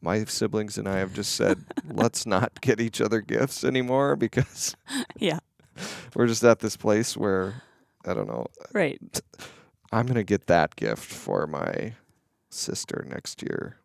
my 0.00 0.24
siblings 0.24 0.78
and 0.78 0.88
I 0.88 0.98
have 0.98 1.12
just 1.12 1.34
said, 1.34 1.64
let's 1.84 2.26
not 2.26 2.60
get 2.60 2.80
each 2.80 3.00
other 3.00 3.20
gifts 3.20 3.64
anymore 3.64 4.14
because 4.14 4.76
Yeah. 5.18 5.40
we're 6.14 6.28
just 6.28 6.44
at 6.44 6.60
this 6.60 6.76
place 6.76 7.16
where, 7.16 7.62
I 8.04 8.14
don't 8.14 8.28
know, 8.28 8.46
Right. 8.72 9.20
I'm 9.92 10.06
going 10.06 10.16
to 10.16 10.24
get 10.24 10.46
that 10.46 10.76
gift 10.76 11.04
for 11.04 11.46
my 11.46 11.94
sister 12.50 13.06
next 13.08 13.42
year. 13.42 13.76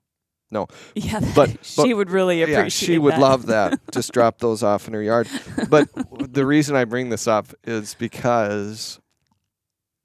No. 0.51 0.67
Yeah. 0.95 1.19
But- 1.35 1.57
she 1.65 1.93
would 1.93 2.11
really 2.11 2.41
appreciate. 2.43 2.63
Yeah, 2.63 2.69
she 2.69 2.97
would 2.97 3.13
that. 3.13 3.19
love 3.19 3.45
that. 3.47 3.79
Just 3.91 4.11
drop 4.13 4.39
those 4.39 4.61
off 4.63 4.87
in 4.87 4.93
her 4.93 5.01
yard. 5.01 5.27
But 5.69 5.89
the 6.33 6.45
reason 6.45 6.75
I 6.75 6.85
bring 6.85 7.09
this 7.09 7.27
up 7.27 7.53
is 7.63 7.95
because 7.95 8.99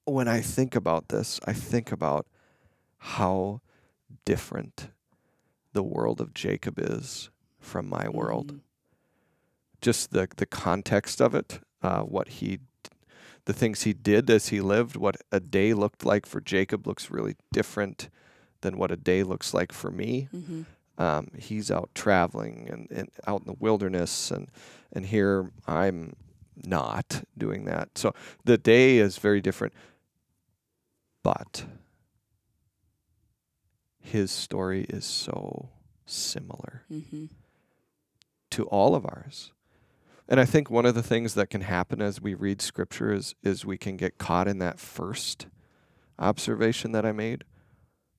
when 0.04 0.26
I 0.28 0.40
think 0.40 0.74
about 0.74 1.08
this, 1.08 1.38
I 1.46 1.52
think 1.52 1.92
about 1.92 2.26
how 2.98 3.60
different 4.24 4.88
the 5.74 5.82
world 5.82 6.20
of 6.20 6.32
Jacob 6.32 6.78
is 6.78 7.30
from 7.60 7.88
my 7.88 8.08
world. 8.08 8.54
Mhm. 8.54 8.60
Just 9.80 10.10
the 10.10 10.26
the 10.36 10.46
context 10.46 11.20
of 11.20 11.34
it, 11.34 11.60
uh, 11.82 12.00
what 12.02 12.28
he, 12.28 12.58
the 13.48 13.54
things 13.54 13.84
he 13.84 13.94
did 13.94 14.28
as 14.28 14.48
he 14.48 14.60
lived, 14.60 14.94
what 14.94 15.16
a 15.32 15.40
day 15.40 15.72
looked 15.72 16.04
like 16.04 16.26
for 16.26 16.38
Jacob 16.38 16.86
looks 16.86 17.10
really 17.10 17.34
different 17.50 18.10
than 18.60 18.76
what 18.76 18.90
a 18.90 18.96
day 18.96 19.22
looks 19.22 19.54
like 19.54 19.72
for 19.72 19.90
me. 19.90 20.28
Mm-hmm. 20.34 20.62
Um, 21.02 21.28
he's 21.38 21.70
out 21.70 21.88
traveling 21.94 22.68
and, 22.70 22.88
and 22.90 23.08
out 23.26 23.40
in 23.40 23.46
the 23.46 23.56
wilderness, 23.58 24.30
and 24.30 24.48
and 24.92 25.06
here 25.06 25.50
I'm 25.66 26.12
not 26.62 27.22
doing 27.38 27.64
that. 27.64 27.96
So 27.96 28.12
the 28.44 28.58
day 28.58 28.98
is 28.98 29.16
very 29.16 29.40
different, 29.40 29.72
but 31.22 31.64
his 33.98 34.30
story 34.30 34.82
is 34.90 35.06
so 35.06 35.70
similar 36.04 36.82
Mm-hmm. 36.92 37.26
to 38.50 38.64
all 38.64 38.94
of 38.94 39.06
ours. 39.06 39.52
And 40.28 40.38
I 40.38 40.44
think 40.44 40.70
one 40.70 40.84
of 40.84 40.94
the 40.94 41.02
things 41.02 41.34
that 41.34 41.48
can 41.48 41.62
happen 41.62 42.02
as 42.02 42.20
we 42.20 42.34
read 42.34 42.60
scripture 42.60 43.12
is 43.12 43.34
is 43.42 43.64
we 43.64 43.78
can 43.78 43.96
get 43.96 44.18
caught 44.18 44.46
in 44.46 44.58
that 44.58 44.78
first 44.78 45.46
observation 46.18 46.92
that 46.92 47.06
I 47.06 47.12
made 47.12 47.44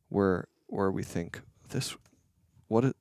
where 0.09 0.47
where 0.67 0.91
we 0.91 1.03
think 1.03 1.41
this 1.69 1.95
what 2.67 2.95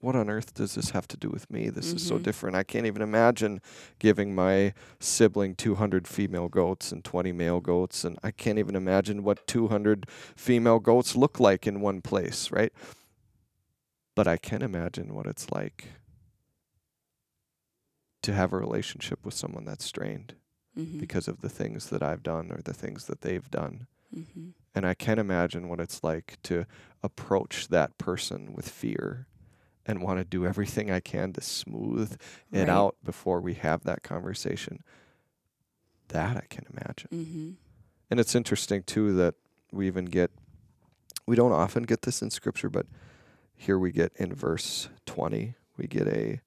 what 0.00 0.14
on 0.14 0.28
earth 0.28 0.52
does 0.52 0.74
this 0.74 0.90
have 0.90 1.08
to 1.08 1.16
do 1.16 1.30
with 1.30 1.50
me? 1.50 1.70
This 1.70 1.94
is 1.94 2.06
so 2.06 2.18
Mhm. 2.18 2.22
different. 2.22 2.56
I 2.56 2.62
can't 2.62 2.86
even 2.86 3.00
imagine 3.00 3.62
giving 3.98 4.34
my 4.34 4.74
sibling 5.00 5.54
200 5.54 6.06
female 6.06 6.48
goats 6.48 6.92
and 6.92 7.02
20 7.02 7.32
male 7.32 7.60
goats 7.60 8.04
and 8.04 8.18
I 8.22 8.30
can't 8.30 8.58
even 8.58 8.76
imagine 8.76 9.22
what 9.22 9.46
200 9.46 10.06
female 10.36 10.78
goats 10.78 11.16
look 11.16 11.40
like 11.40 11.66
in 11.66 11.80
one 11.80 12.02
place, 12.02 12.50
right? 12.50 12.72
But 14.14 14.28
I 14.28 14.36
can 14.36 14.60
imagine 14.62 15.14
what 15.14 15.26
it's 15.26 15.50
like 15.50 15.88
to 18.26 18.34
have 18.34 18.52
a 18.52 18.58
relationship 18.58 19.24
with 19.24 19.34
someone 19.34 19.64
that's 19.64 19.84
strained 19.84 20.34
Mm-hmm. 20.78 20.98
because 20.98 21.26
of 21.26 21.40
the 21.40 21.48
things 21.48 21.88
that 21.88 22.02
I've 22.02 22.22
done 22.22 22.52
or 22.52 22.60
the 22.62 22.74
things 22.74 23.06
that 23.06 23.22
they've 23.22 23.50
done. 23.50 23.86
Mm-hmm. 24.14 24.48
And 24.74 24.84
I 24.86 24.92
can 24.92 25.18
imagine 25.18 25.70
what 25.70 25.80
it's 25.80 26.04
like 26.04 26.36
to 26.42 26.66
approach 27.02 27.68
that 27.68 27.96
person 27.96 28.52
with 28.54 28.68
fear 28.68 29.26
and 29.86 30.02
want 30.02 30.18
to 30.18 30.24
do 30.26 30.44
everything 30.44 30.90
I 30.90 31.00
can 31.00 31.32
to 31.32 31.40
smooth 31.40 32.18
it 32.52 32.58
Right. 32.58 32.68
out 32.68 32.96
before 33.02 33.40
we 33.40 33.54
have 33.54 33.84
that 33.84 34.02
conversation. 34.02 34.82
That 36.08 36.36
I 36.36 36.44
can 36.50 36.66
imagine. 36.70 37.08
Mm-hmm. 37.10 37.50
And 38.10 38.20
it's 38.20 38.34
interesting 38.34 38.82
too 38.82 39.14
that 39.14 39.34
we 39.72 39.86
even 39.86 40.04
get 40.04 40.30
we 41.26 41.36
don't 41.36 41.52
often 41.52 41.84
get 41.84 42.02
this 42.02 42.20
in 42.20 42.28
scripture, 42.30 42.68
but 42.68 42.84
here 43.56 43.78
we 43.78 43.92
get 43.92 44.12
in 44.16 44.34
verse 44.34 44.90
20, 45.06 45.54
we 45.78 45.86
get 45.86 46.06
a 46.06 46.42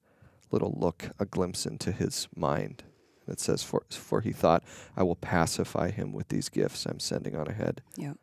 little 0.50 0.74
look, 0.78 1.10
a 1.18 1.24
glimpse 1.24 1.66
into 1.66 1.92
his 1.92 2.28
mind. 2.36 2.84
It 3.28 3.40
says 3.40 3.62
for 3.62 3.82
for 3.90 4.20
he 4.20 4.32
thought, 4.32 4.64
I 4.96 5.02
will 5.02 5.16
pacify 5.16 5.90
him 5.90 6.12
with 6.12 6.28
these 6.28 6.48
gifts 6.48 6.86
I'm 6.86 6.98
sending 7.00 7.36
on 7.36 7.46
ahead. 7.46 7.82
Yep. 7.96 8.16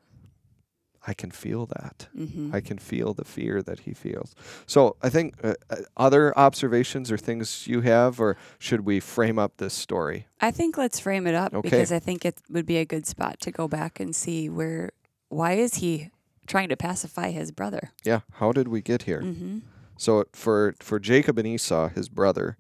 I 1.10 1.14
can 1.14 1.32
feel 1.32 1.66
that. 1.68 2.10
Mm-hmm. 2.18 2.54
I 2.54 2.60
can 2.60 2.78
feel 2.78 3.14
the 3.14 3.24
fear 3.24 3.62
that 3.64 3.80
he 3.80 3.94
feels. 3.94 4.36
So 4.66 4.98
I 5.02 5.08
think 5.10 5.36
uh, 5.42 5.54
uh, 5.70 5.78
other 5.96 6.38
observations 6.38 7.10
or 7.10 7.18
things 7.18 7.66
you 7.66 7.80
have, 7.82 8.20
or 8.20 8.36
should 8.60 8.82
we 8.82 9.00
frame 9.00 9.40
up 9.40 9.56
this 9.56 9.74
story? 9.74 10.28
I 10.42 10.52
think 10.52 10.78
let's 10.78 11.00
frame 11.00 11.26
it 11.26 11.34
up 11.34 11.54
Okay. 11.54 11.70
because 11.70 11.94
I 11.94 12.00
think 12.00 12.26
it 12.26 12.42
would 12.50 12.66
be 12.66 12.76
a 12.78 12.84
good 12.86 13.08
spot 13.08 13.40
to 13.42 13.52
go 13.52 13.70
back 13.70 14.02
and 14.02 14.14
see 14.14 14.50
where 14.50 14.92
why 15.30 15.54
is 15.54 15.76
he 15.76 16.10
trying 16.46 16.68
to 16.70 16.76
pacify 16.78 17.32
his 17.32 17.52
brother? 17.52 17.92
Yeah, 18.04 18.22
how 18.34 18.52
did 18.52 18.68
we 18.68 18.82
get 18.82 19.04
here? 19.04 19.22
Mm-hmm. 19.22 19.60
So 19.98 20.26
for 20.34 20.76
for 20.80 21.00
Jacob 21.00 21.38
and 21.38 21.48
Esau, 21.48 21.90
his 21.90 22.10
brother, 22.10 22.58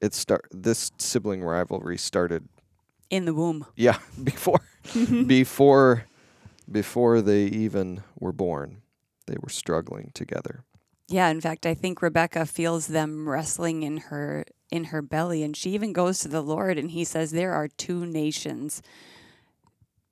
it 0.00 0.14
start 0.14 0.46
this 0.50 0.92
sibling 0.98 1.42
rivalry 1.42 1.98
started. 1.98 2.48
In 3.08 3.24
the 3.24 3.34
womb. 3.34 3.66
Yeah, 3.76 3.98
before 4.22 4.60
before 5.26 6.06
before 6.70 7.22
they 7.22 7.44
even 7.44 8.02
were 8.18 8.32
born, 8.32 8.82
they 9.26 9.36
were 9.40 9.48
struggling 9.48 10.10
together. 10.14 10.64
Yeah, 11.08 11.28
in 11.28 11.40
fact, 11.40 11.66
I 11.66 11.74
think 11.74 12.02
Rebecca 12.02 12.46
feels 12.46 12.88
them 12.88 13.28
wrestling 13.28 13.84
in 13.84 13.98
her 13.98 14.44
in 14.72 14.84
her 14.84 15.00
belly 15.00 15.44
and 15.44 15.56
she 15.56 15.70
even 15.70 15.92
goes 15.92 16.18
to 16.20 16.28
the 16.28 16.42
Lord 16.42 16.76
and 16.76 16.90
he 16.90 17.04
says 17.04 17.30
there 17.30 17.52
are 17.52 17.68
two 17.68 18.04
nations 18.04 18.82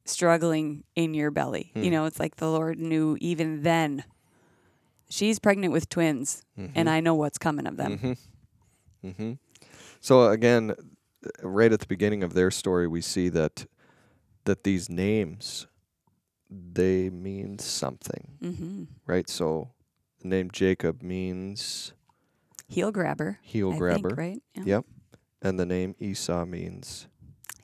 struggling 0.04 0.84
in 0.94 1.14
your 1.14 1.32
belly. 1.32 1.72
Hmm. 1.74 1.82
You 1.82 1.90
know, 1.90 2.04
it's 2.04 2.20
like 2.20 2.36
the 2.36 2.50
Lord 2.50 2.78
knew 2.78 3.16
even 3.20 3.62
then 3.62 4.04
she's 5.08 5.38
pregnant 5.38 5.72
with 5.72 5.88
twins 5.88 6.42
and 6.74 6.88
I 6.88 7.00
know 7.00 7.14
what's 7.14 7.38
coming 7.38 7.66
of 7.66 7.76
them. 7.76 7.98
Mm-hmm. 7.98 9.08
Mm-hmm. 9.08 9.32
So 10.00 10.28
again, 10.30 10.74
right 11.42 11.72
at 11.72 11.80
the 11.80 11.86
beginning 11.86 12.22
of 12.22 12.34
their 12.34 12.50
story, 12.50 12.86
we 12.86 13.00
see 13.00 13.28
that 13.30 13.66
that 14.44 14.64
these 14.64 14.88
names 14.90 15.66
they 16.50 17.08
mean 17.10 17.58
something, 17.58 18.38
Mhm. 18.42 18.86
right? 19.06 19.28
So 19.28 19.70
the 20.20 20.28
name 20.28 20.50
Jacob 20.52 21.02
means 21.02 21.92
Heel 22.68 22.92
grabber. 22.92 23.38
heel 23.42 23.72
I 23.72 23.76
grabber, 23.78 24.08
Think, 24.10 24.18
right? 24.18 24.42
Yeah. 24.54 24.62
Yep. 24.66 24.84
and 25.42 25.58
the 25.58 25.66
name 25.66 25.94
Esau 25.98 26.44
means 26.44 27.06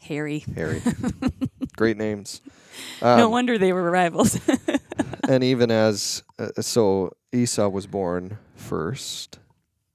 Harry. 0.00 0.40
hairy. 0.55 0.83
Great 1.76 1.96
names. 1.98 2.40
no 3.03 3.26
Um, 3.26 3.31
wonder 3.31 3.59
they 3.59 3.72
were 3.72 3.90
rivals. 3.90 4.38
and 5.29 5.44
even 5.44 5.70
as 5.70 6.22
uh, 6.38 6.61
so 6.62 7.12
Esau 7.33 7.69
was 7.69 7.87
born 7.87 8.38
first 8.55 9.38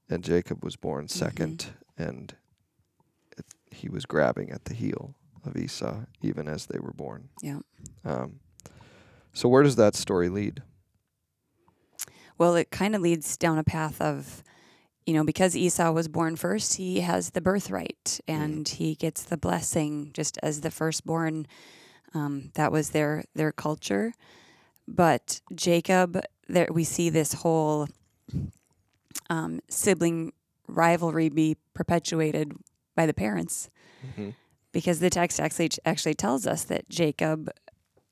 and 0.10 0.24
Jacob 0.24 0.64
was 0.64 0.76
born 0.76 1.08
2nd 1.08 1.68
and 1.98 2.36
it, 3.38 3.46
he 3.72 3.90
was 3.90 4.06
grabbing 4.06 4.52
at 4.52 4.66
the 4.66 4.74
heel 4.74 5.16
of 5.46 5.58
Esau 5.58 6.02
even 6.22 6.48
as 6.48 6.66
they 6.68 6.80
were 6.80 6.94
born. 6.94 7.30
Yeah. 7.42 7.60
Um, 8.04 8.40
so 9.34 9.50
where 9.50 9.64
does 9.64 9.76
that 9.76 9.96
story 9.96 10.30
lead? 10.30 10.64
Well, 12.38 12.56
it 12.56 12.72
kind 12.72 12.96
of 12.96 13.02
leads 13.02 13.38
down 13.38 13.58
a 13.58 13.64
path 13.64 14.02
of, 14.02 14.44
you 15.06 15.14
know, 15.14 15.24
because 15.24 15.56
Esau 15.56 15.92
was 15.92 16.08
born 16.08 16.36
first, 16.36 16.76
he 16.76 17.02
has 17.02 17.32
the 17.32 17.42
birthright 17.42 18.20
and 18.28 18.68
he 18.68 18.96
gets 18.96 19.24
the 19.24 19.38
blessing 19.38 20.12
just 20.14 20.38
as 20.42 20.62
the 20.62 20.72
firstborn. 20.72 21.48
Um, 22.14 22.52
that 22.56 22.72
was 22.72 22.92
their 22.92 23.26
their 23.36 23.52
culture. 23.52 24.14
But 24.88 25.42
Jacob, 25.54 26.22
there 26.48 26.68
we 26.72 26.84
see 26.84 27.10
this 27.10 27.34
whole 27.34 27.88
um, 29.30 29.60
sibling 29.70 30.34
rivalry 30.68 31.30
be 31.30 31.58
perpetuated 31.74 32.54
by 32.96 33.06
the 33.06 33.14
parents 33.14 33.70
Mm-hmm. 34.06 34.30
because 34.72 35.00
the 35.00 35.10
text 35.10 35.40
actually 35.40 35.70
actually 35.84 36.14
tells 36.14 36.46
us 36.46 36.64
that 36.66 36.88
Jacob, 36.90 37.50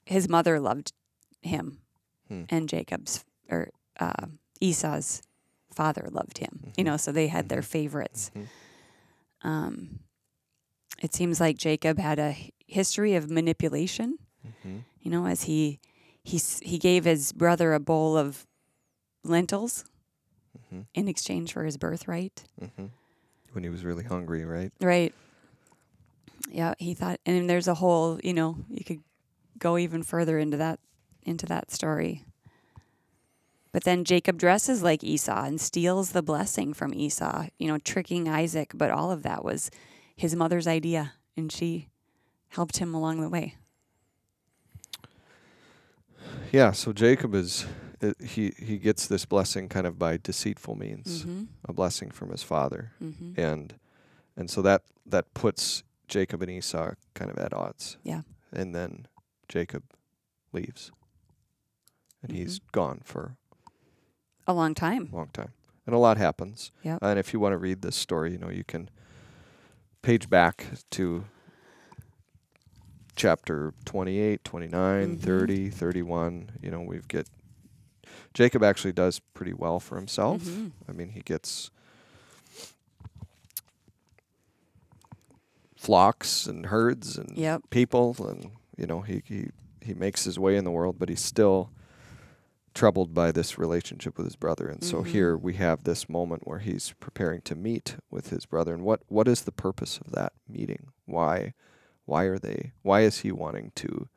his 0.05 0.27
mother 0.27 0.59
loved 0.59 0.91
him, 1.41 1.77
Hmm. 2.29 2.43
and 2.49 2.67
Jacob's 2.69 3.23
or 3.49 3.69
uh, 3.99 4.25
Esau's 4.59 5.21
father 5.71 6.07
loved 6.09 6.39
him. 6.39 6.71
You 6.77 6.83
Mhm. 6.83 6.85
know, 6.87 6.97
so 6.97 7.11
they 7.11 7.27
had 7.27 7.49
their 7.49 7.61
favorites. 7.61 8.31
Um, 9.43 9.99
it 11.01 11.13
seems 11.13 11.39
like 11.39 11.57
Jacob 11.57 11.99
had 11.99 12.17
a 12.17 12.35
history 12.65 13.13
of 13.15 13.29
manipulation. 13.29 14.17
Mm-hmm. 14.47 14.77
You 15.01 15.11
know, 15.11 15.25
as 15.27 15.43
he 15.43 15.79
he 16.23 16.39
he 16.61 16.77
gave 16.77 17.05
his 17.05 17.31
brother 17.31 17.73
a 17.73 17.79
bowl 17.79 18.17
of 18.17 18.45
lentils 19.23 19.85
Mm-hmm. 20.55 20.81
in 20.93 21.07
exchange 21.07 21.51
for 21.51 21.63
his 21.65 21.77
birthright. 21.77 22.43
Mm-hmm. 22.61 22.85
When 23.53 23.63
he 23.63 23.71
was 23.71 23.83
really 23.83 24.03
hungry, 24.03 24.45
right? 24.45 24.71
Right. 24.79 25.11
Yeah, 26.49 26.75
he 26.77 26.93
thought, 26.93 27.19
and 27.25 27.49
there's 27.49 27.67
a 27.67 27.73
whole, 27.73 28.19
you 28.23 28.33
know, 28.33 28.57
you 28.69 28.83
could 28.83 28.99
go 29.57 29.77
even 29.79 30.03
further 30.03 30.37
into 30.37 30.57
that 30.57 30.79
into 31.23 31.47
that 31.47 31.71
story. 31.71 32.23
But 33.71 33.83
then 33.83 34.03
Jacob 34.03 34.37
dresses 34.37 34.83
like 34.83 35.03
Esau 35.03 35.43
and 35.45 35.59
steals 35.59 36.11
the 36.11 36.21
blessing 36.21 36.73
from 36.75 36.93
Esau, 36.93 37.47
you 37.57 37.67
know, 37.67 37.79
tricking 37.79 38.29
Isaac. 38.29 38.71
But 38.75 38.91
all 38.91 39.09
of 39.09 39.23
that 39.23 39.43
was 39.43 39.71
his 40.15 40.35
mother's 40.35 40.67
idea, 40.67 41.13
and 41.35 41.51
she 41.51 41.89
helped 42.49 42.77
him 42.77 42.93
along 42.93 43.21
the 43.21 43.29
way. 43.29 43.55
Yeah. 46.53 46.71
So 46.71 46.93
Jacob 46.93 47.35
is 47.35 47.65
uh, 48.01 48.13
he 48.23 48.53
he 48.57 48.77
gets 48.77 49.07
this 49.07 49.25
blessing 49.25 49.67
kind 49.69 49.85
of 49.87 49.97
by 49.99 50.17
deceitful 50.17 50.75
means, 50.75 51.23
Mm-hmm. 51.25 51.43
a 51.67 51.73
blessing 51.73 52.11
from 52.11 52.29
his 52.29 52.43
father. 52.43 52.91
Mm-hmm. 53.01 53.39
and 53.39 53.73
and 54.37 54.49
so 54.49 54.61
that 54.61 54.83
that 55.05 55.33
puts 55.33 55.83
Jacob 56.07 56.41
and 56.41 56.51
Esau 56.51 56.93
kind 57.15 57.29
of 57.31 57.37
at 57.37 57.53
odds. 57.53 57.97
Yeah. 58.03 58.21
And 58.51 58.73
then 58.75 59.07
Jacob 59.49 59.83
leaves, 60.53 60.91
and 62.21 62.31
he's 62.31 62.59
Mm-hmm. 62.59 62.71
gone 62.71 63.01
for 63.03 63.35
A 64.47 64.53
long 64.53 64.75
time. 64.75 65.09
long 65.11 65.29
time, 65.33 65.53
and 65.87 65.95
a 65.95 65.99
lot 65.99 66.17
happens. 66.17 66.71
Yep. 66.83 66.99
And 67.01 67.17
if 67.19 67.33
you 67.33 67.39
want 67.39 67.53
to 67.53 67.57
read 67.57 67.81
this 67.81 67.95
story, 67.95 68.31
you 68.33 68.37
know 68.37 68.49
you 68.51 68.63
can 68.63 68.89
page 70.01 70.29
back 70.29 70.65
to 70.91 71.25
chapter 73.15 73.73
28, 73.85 74.43
29, 74.43 75.17
Mhm. 75.17 75.19
30, 75.21 75.69
31. 75.69 76.51
You 76.61 76.71
know, 76.71 76.81
we've 76.81 77.07
get 77.07 77.27
Jacob 78.33 78.63
actually 78.63 78.93
does 78.93 79.19
pretty 79.19 79.53
well 79.53 79.79
for 79.79 79.95
himself. 79.95 80.41
Mhm. 80.43 80.71
I 80.87 80.91
mean, 80.91 81.09
he 81.09 81.21
gets 81.21 81.69
flocks 85.75 86.47
and 86.47 86.67
herds 86.67 87.17
and 87.17 87.37
Yep. 87.37 87.63
people 87.69 88.15
and 88.27 88.51
you 88.77 88.87
know 88.87 89.01
he, 89.01 89.21
he 89.25 89.49
he 89.81 89.93
makes 89.93 90.23
his 90.23 90.39
way 90.39 90.55
in 90.55 90.63
the 90.63 90.71
world 90.71 90.97
but 90.97 91.09
he's 91.09 91.19
still 91.21 91.71
troubled 92.73 93.13
by 93.13 93.31
this 93.33 93.57
relationship 93.57 94.17
with 94.17 94.25
his 94.25 94.37
brother 94.37 94.65
and 94.67 94.81
so 94.83 95.03
Mhm. 95.03 95.07
here 95.07 95.35
we 95.37 95.55
have 95.55 95.83
this 95.83 96.07
moment 96.07 96.47
where 96.47 96.59
he's 96.59 96.93
preparing 97.01 97.41
to 97.41 97.53
meet 97.55 97.97
with 98.09 98.29
his 98.29 98.45
brother 98.45 98.73
and 98.73 98.83
what 98.83 99.01
what 99.09 99.27
is 99.27 99.41
the 99.41 99.51
purpose 99.51 99.97
of 99.99 100.11
that 100.13 100.31
meeting 100.47 100.87
why 101.05 101.53
why 102.05 102.23
are 102.23 102.39
they 102.39 102.71
why 102.81 103.01
is 103.01 103.19
he 103.19 103.31
wanting 103.31 103.71
to 103.75 104.07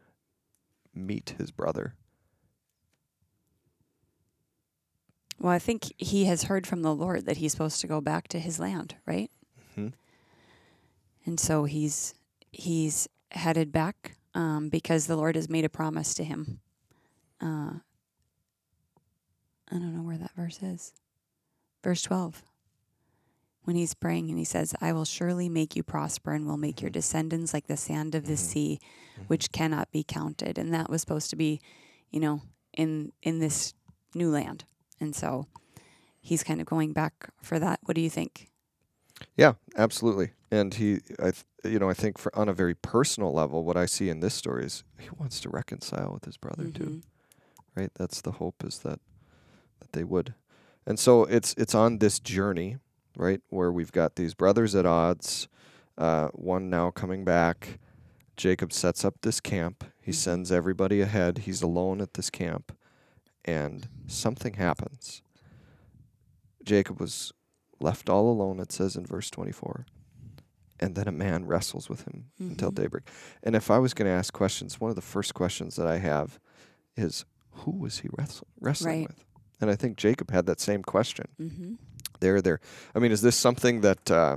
meet 0.94 1.34
his 1.38 1.50
brother 1.50 1.94
Well, 5.38 5.52
I 5.52 5.58
think 5.58 5.92
he 5.98 6.24
has 6.24 6.44
heard 6.44 6.66
from 6.66 6.80
the 6.80 6.94
Lord 6.94 7.26
that 7.26 7.36
he's 7.36 7.52
supposed 7.52 7.82
to 7.82 7.86
go 7.86 8.00
back 8.00 8.26
to 8.28 8.38
his 8.38 8.58
land, 8.58 8.96
right? 9.04 9.30
Mhm. 9.76 9.92
And 11.26 11.38
so 11.38 11.64
he's 11.64 12.14
he's 12.52 13.06
headed 13.32 13.70
back 13.70 14.16
um, 14.34 14.70
because 14.70 15.06
the 15.06 15.16
Lord 15.16 15.36
has 15.36 15.48
made 15.50 15.66
a 15.66 15.68
promise 15.68 16.14
to 16.14 16.24
him. 16.24 16.60
Uh, 17.38 17.80
I 19.70 19.72
don't 19.72 19.94
know 19.94 20.02
where 20.02 20.16
that 20.16 20.34
verse 20.34 20.62
is. 20.62 20.94
Verse 21.84 22.00
twelve. 22.02 22.42
When 23.66 23.74
he's 23.76 23.94
praying 23.94 24.28
and 24.30 24.38
he 24.38 24.44
says, 24.44 24.74
"I 24.80 24.92
will 24.92 25.04
surely 25.04 25.48
make 25.48 25.74
you 25.74 25.82
prosper 25.82 26.32
and 26.32 26.46
will 26.46 26.56
make 26.56 26.80
your 26.80 26.90
descendants 26.90 27.52
like 27.52 27.66
the 27.66 27.76
sand 27.76 28.14
of 28.14 28.24
the 28.26 28.34
Mhm. 28.34 28.38
sea, 28.38 28.80
which 29.26 29.50
cannot 29.50 29.90
be 29.90 30.04
counted." 30.04 30.56
And 30.56 30.72
that 30.72 30.88
was 30.88 31.00
supposed 31.00 31.30
to 31.30 31.36
be, 31.36 31.60
you 32.10 32.20
know, 32.20 32.42
in 32.72 33.12
in 33.22 33.40
this 33.40 33.74
new 34.14 34.30
land. 34.30 34.64
And 35.00 35.14
so 35.16 35.46
he's 36.20 36.44
kind 36.44 36.60
of 36.60 36.66
going 36.66 36.92
back 36.92 37.30
for 37.42 37.58
that. 37.58 37.80
What 37.82 37.96
do 37.96 38.00
you 38.00 38.08
think? 38.10 38.50
Yeah, 39.36 39.54
absolutely. 39.76 40.30
And 40.50 40.74
he, 40.74 41.00
I, 41.18 41.32
th- 41.32 41.44
you 41.64 41.78
know, 41.80 41.90
I 41.90 41.94
think 41.94 42.18
for 42.18 42.30
on 42.38 42.48
a 42.48 42.54
very 42.54 42.74
personal 42.74 43.32
level, 43.32 43.64
what 43.64 43.76
I 43.76 43.86
see 43.86 44.08
in 44.08 44.20
this 44.20 44.34
story 44.34 44.64
is 44.64 44.84
he 44.98 45.08
wants 45.18 45.40
to 45.40 45.48
reconcile 45.48 46.12
with 46.12 46.24
his 46.24 46.36
brother 46.36 46.70
too, 46.70 46.84
Mhm. 46.84 47.02
right? 47.74 47.90
That's 47.94 48.20
the 48.20 48.32
hope 48.32 48.62
is 48.64 48.78
that 48.80 49.00
that 49.80 49.92
they 49.92 50.04
would, 50.04 50.34
and 50.86 50.98
so 50.98 51.24
it's 51.24 51.52
it's 51.58 51.74
on 51.74 51.98
this 51.98 52.18
journey, 52.20 52.78
right, 53.16 53.40
where 53.48 53.72
we've 53.72 53.92
got 53.92 54.14
these 54.16 54.34
brothers 54.34 54.74
at 54.74 54.86
odds, 54.86 55.48
uh, 55.98 56.28
one 56.28 56.70
now 56.70 56.90
coming 56.90 57.24
back. 57.24 57.78
Jacob 58.36 58.72
sets 58.72 59.04
up 59.04 59.14
this 59.22 59.40
camp. 59.40 59.84
He 60.00 60.12
Mhm. 60.12 60.16
sends 60.16 60.52
everybody 60.52 61.00
ahead. 61.00 61.38
He's 61.38 61.62
alone 61.62 62.00
at 62.00 62.14
this 62.14 62.28
camp, 62.30 62.76
and 63.44 63.88
something 64.06 64.54
happens. 64.54 65.22
Jacob 66.64 67.00
was 67.00 67.32
left 67.80 68.08
all 68.08 68.28
alone, 68.30 68.58
it 68.60 68.72
says 68.72 68.96
in 68.96 69.06
verse 69.06 69.30
24. 69.30 69.86
And 70.78 70.94
then 70.94 71.08
a 71.08 71.12
man 71.12 71.46
wrestles 71.46 71.88
with 71.88 72.02
him 72.02 72.26
until 72.38 72.70
Mhm. 72.70 72.74
daybreak. 72.74 73.08
And 73.42 73.54
if 73.56 73.70
I 73.70 73.78
was 73.78 73.94
going 73.94 74.06
to 74.06 74.12
ask 74.12 74.32
questions, 74.34 74.78
one 74.80 74.90
of 74.90 74.96
the 74.96 75.02
first 75.02 75.32
questions 75.32 75.76
that 75.76 75.86
I 75.86 75.98
have 75.98 76.38
is 76.96 77.24
who 77.50 77.70
was 77.70 78.00
he 78.00 78.08
wrestle- 78.18 78.48
wrestling 78.60 78.98
Right. 79.00 79.08
with? 79.08 79.24
And 79.60 79.70
I 79.70 79.76
think 79.76 79.96
Jacob 79.96 80.30
had 80.30 80.44
that 80.46 80.60
same 80.60 80.82
question. 80.82 81.26
Mm-hmm. 81.40 81.74
There, 82.20 82.40
there. 82.42 82.60
I 82.94 82.98
mean, 82.98 83.12
is 83.12 83.22
this 83.22 83.36
something 83.36 83.80
that 83.82 84.10
uh, 84.10 84.36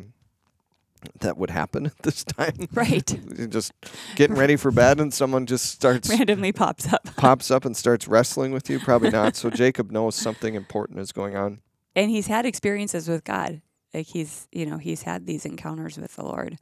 that 1.22 1.38
would 1.38 1.50
happen 1.50 1.86
at 1.86 1.98
this 2.00 2.24
time? 2.24 2.54
Right. 2.74 3.06
Just 3.50 3.72
getting 4.16 4.36
ready 4.36 4.56
for 4.56 4.72
bed, 4.72 5.00
and 5.00 5.14
someone 5.14 5.46
just 5.46 5.66
starts 5.72 6.10
Randomly 6.18 6.52
pops 6.52 6.92
up. 6.92 7.04
pops 7.16 7.50
up 7.52 7.66
and 7.66 7.76
starts 7.76 8.08
wrestling 8.08 8.52
with 8.52 8.70
you. 8.70 8.80
Probably 8.80 9.10
not. 9.10 9.36
So 9.36 9.50
Jacob 9.50 9.92
knows 9.92 10.16
something 10.16 10.56
important 10.56 11.00
is 11.00 11.12
going 11.12 11.36
on. 11.36 11.62
And 11.96 12.10
he's 12.12 12.28
had 12.28 12.46
experiences 12.46 13.08
with 13.08 13.24
God. 13.24 13.62
Like 13.94 14.06
he's, 14.08 14.48
you 14.52 14.66
know, 14.66 14.78
he's 14.78 15.02
had 15.04 15.26
these 15.26 15.46
encounters 15.46 15.98
with 15.98 16.16
the 16.16 16.24
Lord. 16.24 16.58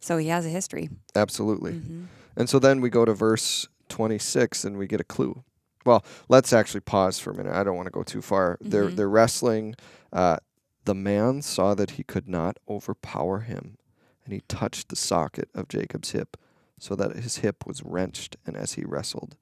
So 0.00 0.16
he 0.18 0.28
has 0.28 0.46
a 0.46 0.50
history. 0.50 0.90
Absolutely. 1.14 1.72
Mhm. 1.72 2.06
And 2.36 2.48
so 2.48 2.58
then 2.58 2.80
we 2.80 2.90
go 2.90 3.04
to 3.04 3.12
verse 3.14 3.66
26 3.88 4.64
and 4.64 4.76
we 4.76 4.86
get 4.86 5.00
a 5.00 5.04
clue. 5.04 5.42
Well, 5.84 6.04
let's 6.28 6.52
actually 6.52 6.80
pause 6.80 7.18
for 7.18 7.30
a 7.30 7.34
minute. 7.36 7.52
I 7.54 7.62
don't 7.62 7.76
want 7.76 7.86
to 7.86 7.92
go 7.92 8.02
too 8.02 8.22
far. 8.22 8.56
They're 8.60 8.90
Mhm. 8.90 8.96
they're 8.96 9.08
wrestling. 9.08 9.74
Uh, 10.12 10.38
the 10.84 10.94
man 10.94 11.42
saw 11.42 11.74
that 11.74 11.92
he 11.92 12.02
could 12.02 12.28
not 12.28 12.58
overpower 12.68 13.40
him, 13.40 13.78
and 14.24 14.32
he 14.32 14.40
touched 14.48 14.88
the 14.88 14.96
socket 14.96 15.48
of 15.54 15.68
Jacob's 15.68 16.10
hip, 16.10 16.36
so 16.78 16.94
that 16.96 17.16
his 17.16 17.38
hip 17.38 17.66
was 17.66 17.82
wrenched, 17.82 18.36
and 18.46 18.56
as 18.56 18.74
he 18.74 18.84
wrestled 18.84 19.36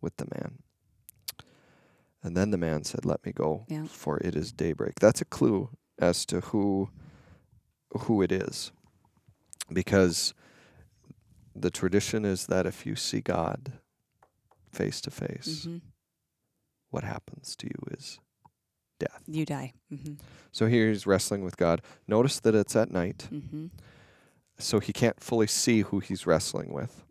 with 0.00 0.16
the 0.16 0.26
man. 0.34 0.58
And 2.22 2.36
then 2.36 2.50
the 2.50 2.58
man 2.58 2.84
said, 2.84 3.04
"Let 3.04 3.24
me 3.26 3.32
go, 3.32 3.64
Yeah. 3.68 3.86
for 3.86 4.18
it 4.18 4.36
is 4.36 4.52
daybreak." 4.52 5.00
That's 5.00 5.20
a 5.20 5.24
clue 5.26 5.70
as 5.98 6.24
to 6.26 6.40
who 6.40 6.90
who 8.06 8.22
it 8.22 8.32
is, 8.32 8.72
because 9.70 10.32
the 11.54 11.70
tradition 11.70 12.24
is 12.24 12.46
that 12.46 12.64
if 12.66 12.86
you 12.86 12.96
see 12.96 13.20
God 13.20 13.80
face 14.72 15.00
to 15.02 15.10
face, 15.10 15.66
Mhm. 15.66 15.80
what 16.90 17.04
happens 17.04 17.54
to 17.56 17.66
you 17.66 17.96
is 17.98 18.18
death. 18.98 19.22
You 19.26 19.44
die. 19.46 19.72
hmm 19.88 20.14
So 20.52 20.66
here 20.66 20.88
he's 20.88 21.06
wrestling 21.06 21.44
with 21.44 21.56
God. 21.56 21.82
Notice 22.06 22.40
that 22.40 22.54
it's 22.54 22.76
at 22.76 22.90
night, 22.90 23.28
hmm 23.30 23.66
so 24.58 24.78
he 24.78 24.92
can't 24.92 25.18
fully 25.20 25.46
see 25.48 25.80
who 25.80 25.98
he's 25.98 26.26
wrestling 26.26 26.72
with. 26.72 27.04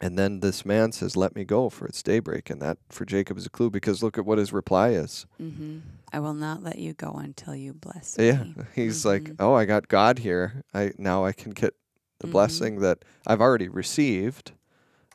And 0.00 0.18
then 0.18 0.40
this 0.40 0.64
man 0.64 0.90
says, 0.92 1.14
Let 1.16 1.36
me 1.36 1.44
go, 1.44 1.68
for 1.68 1.86
it's 1.86 2.02
daybreak. 2.02 2.48
And 2.50 2.60
that 2.62 2.78
for 2.88 3.04
Jacob 3.04 3.36
is 3.36 3.46
a 3.46 3.50
clue 3.50 3.70
because 3.70 4.02
look 4.02 4.16
at 4.18 4.24
what 4.24 4.38
his 4.38 4.52
reply 4.52 4.88
is. 4.90 5.26
hmm 5.38 5.80
I 6.12 6.18
will 6.18 6.34
not 6.34 6.60
let 6.62 6.78
you 6.78 6.92
go 6.92 7.12
until 7.12 7.54
you 7.54 7.72
bless 7.72 8.18
me. 8.18 8.26
Yeah. 8.26 8.42
me. 8.42 8.54
He's 8.74 9.04
like, 9.04 9.24
Mhm. 9.24 9.36
Oh, 9.38 9.54
I 9.54 9.64
got 9.64 9.86
God 9.88 10.18
here. 10.18 10.64
I 10.74 10.92
now 10.98 11.24
I 11.24 11.32
can 11.32 11.52
get 11.52 11.74
the 12.18 12.26
Mhm. 12.26 12.32
blessing 12.32 12.80
that 12.80 13.04
I've 13.26 13.40
already 13.40 13.68
received. 13.68 14.52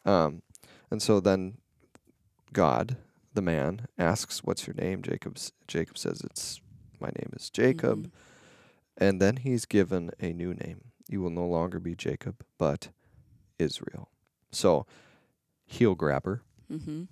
Um, 0.06 0.42
and 0.92 1.02
so 1.02 1.20
then 1.20 1.58
God, 2.54 2.98
the 3.34 3.42
man, 3.42 3.88
asks, 3.98 4.44
What's 4.44 4.66
your 4.68 4.76
name? 4.76 5.02
Jacob's 5.02 5.52
Jacob 5.68 5.98
says, 5.98 6.22
It's 6.24 6.62
my 7.00 7.10
name 7.10 7.32
is 7.36 7.50
Jacob. 7.50 8.08
Mhm. 8.08 8.12
And 8.98 9.22
then 9.22 9.38
he's 9.38 9.66
given 9.66 10.12
a 10.22 10.32
new 10.32 10.54
name. 10.54 10.92
You 11.10 11.22
will 11.22 11.30
no 11.30 11.46
longer 11.46 11.80
be 11.80 11.96
Jacob, 11.96 12.46
but 12.58 12.90
Israel. 13.60 14.10
So 14.52 14.86
heel 15.66 15.96
grabber 15.96 16.44
Mhm. 16.72 17.08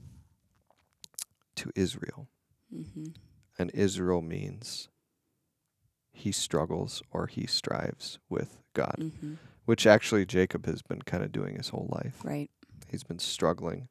to 1.55 1.71
Israel. 1.75 2.29
Mhm. 2.73 3.15
And 3.59 3.69
Israel 3.71 4.21
means 4.21 4.87
he 6.11 6.31
struggles 6.31 7.03
or 7.11 7.27
he 7.27 7.45
strives 7.45 8.17
with 8.29 8.57
God, 8.73 8.95
Mhm. 8.97 9.37
which 9.65 9.85
actually 9.85 10.25
Jacob 10.25 10.65
has 10.65 10.81
been 10.81 11.01
kind 11.01 11.23
of 11.23 11.31
doing 11.31 11.55
his 11.57 11.69
whole 11.69 11.89
life. 11.91 12.23
Right. 12.23 12.49
He's 12.93 13.03
been 13.03 13.19
struggling 13.19 13.89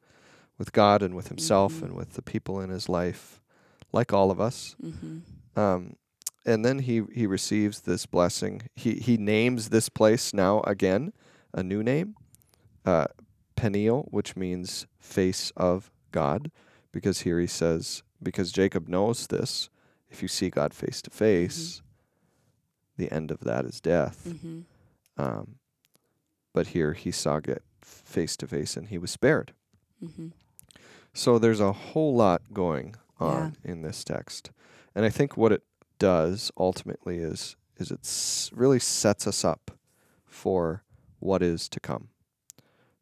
with 0.59 0.73
God 0.73 1.03
and 1.03 1.15
with 1.15 1.29
himself 1.29 1.75
Mhm. 1.75 1.83
and 1.83 1.97
with 1.97 2.15
the 2.15 2.23
people 2.23 2.61
in 2.61 2.71
his 2.71 2.88
life, 2.88 3.43
like 3.93 4.12
all 4.12 4.31
of 4.31 4.41
us. 4.41 4.75
hmm 4.81 5.19
Um, 5.55 5.97
and 6.47 6.65
then 6.65 6.79
he 6.79 7.03
he 7.12 7.27
receives 7.27 7.81
this 7.83 8.07
blessing. 8.07 8.62
He 8.75 8.95
he 8.95 9.17
names 9.19 9.69
this 9.69 9.88
place 9.91 10.33
now 10.33 10.61
again 10.62 11.12
a 11.53 11.62
new 11.62 11.83
name, 11.83 12.15
uh, 12.87 13.07
Peniel, 13.57 14.09
which 14.11 14.35
means 14.37 14.87
face 14.99 15.53
of 15.57 15.91
God, 16.11 16.51
because 16.93 17.21
here 17.21 17.38
he 17.41 17.47
says 17.47 18.03
because 18.23 18.51
Jacob 18.53 18.88
knows 18.88 19.27
this. 19.27 19.69
If 20.09 20.23
you 20.23 20.29
see 20.29 20.49
God 20.51 20.73
face 20.75 21.03
to 21.03 21.11
face, 21.11 21.83
the 22.97 23.11
end 23.12 23.31
of 23.31 23.41
that 23.41 23.65
is 23.65 23.81
death. 23.81 24.25
hmm 24.43 24.61
Um, 25.19 25.59
but 26.55 26.69
here 26.69 26.93
he 26.95 27.11
saw 27.11 27.41
get 27.41 27.62
face 27.85 28.37
to 28.38 28.47
face, 28.47 28.77
and 28.77 28.88
he 28.88 28.99
was 28.99 29.11
spared. 29.11 29.53
hmm 30.01 30.29
So 31.12 31.38
there's 31.38 31.61
a 31.61 31.73
whole 31.73 32.14
lot 32.14 32.42
going 32.53 32.95
on 33.21 33.57
in 33.64 33.83
this 33.83 34.05
text. 34.05 34.51
And 34.95 35.05
I 35.05 35.11
think 35.11 35.37
what 35.37 35.53
it 35.53 35.62
does 35.99 36.51
ultimately 36.57 37.18
is 37.18 37.57
is 37.79 37.90
it 37.90 38.57
really 38.57 38.79
sets 38.79 39.27
us 39.27 39.45
up 39.45 39.73
for 40.27 40.85
what 41.18 41.42
is 41.42 41.68
to 41.68 41.81
come. 41.81 42.09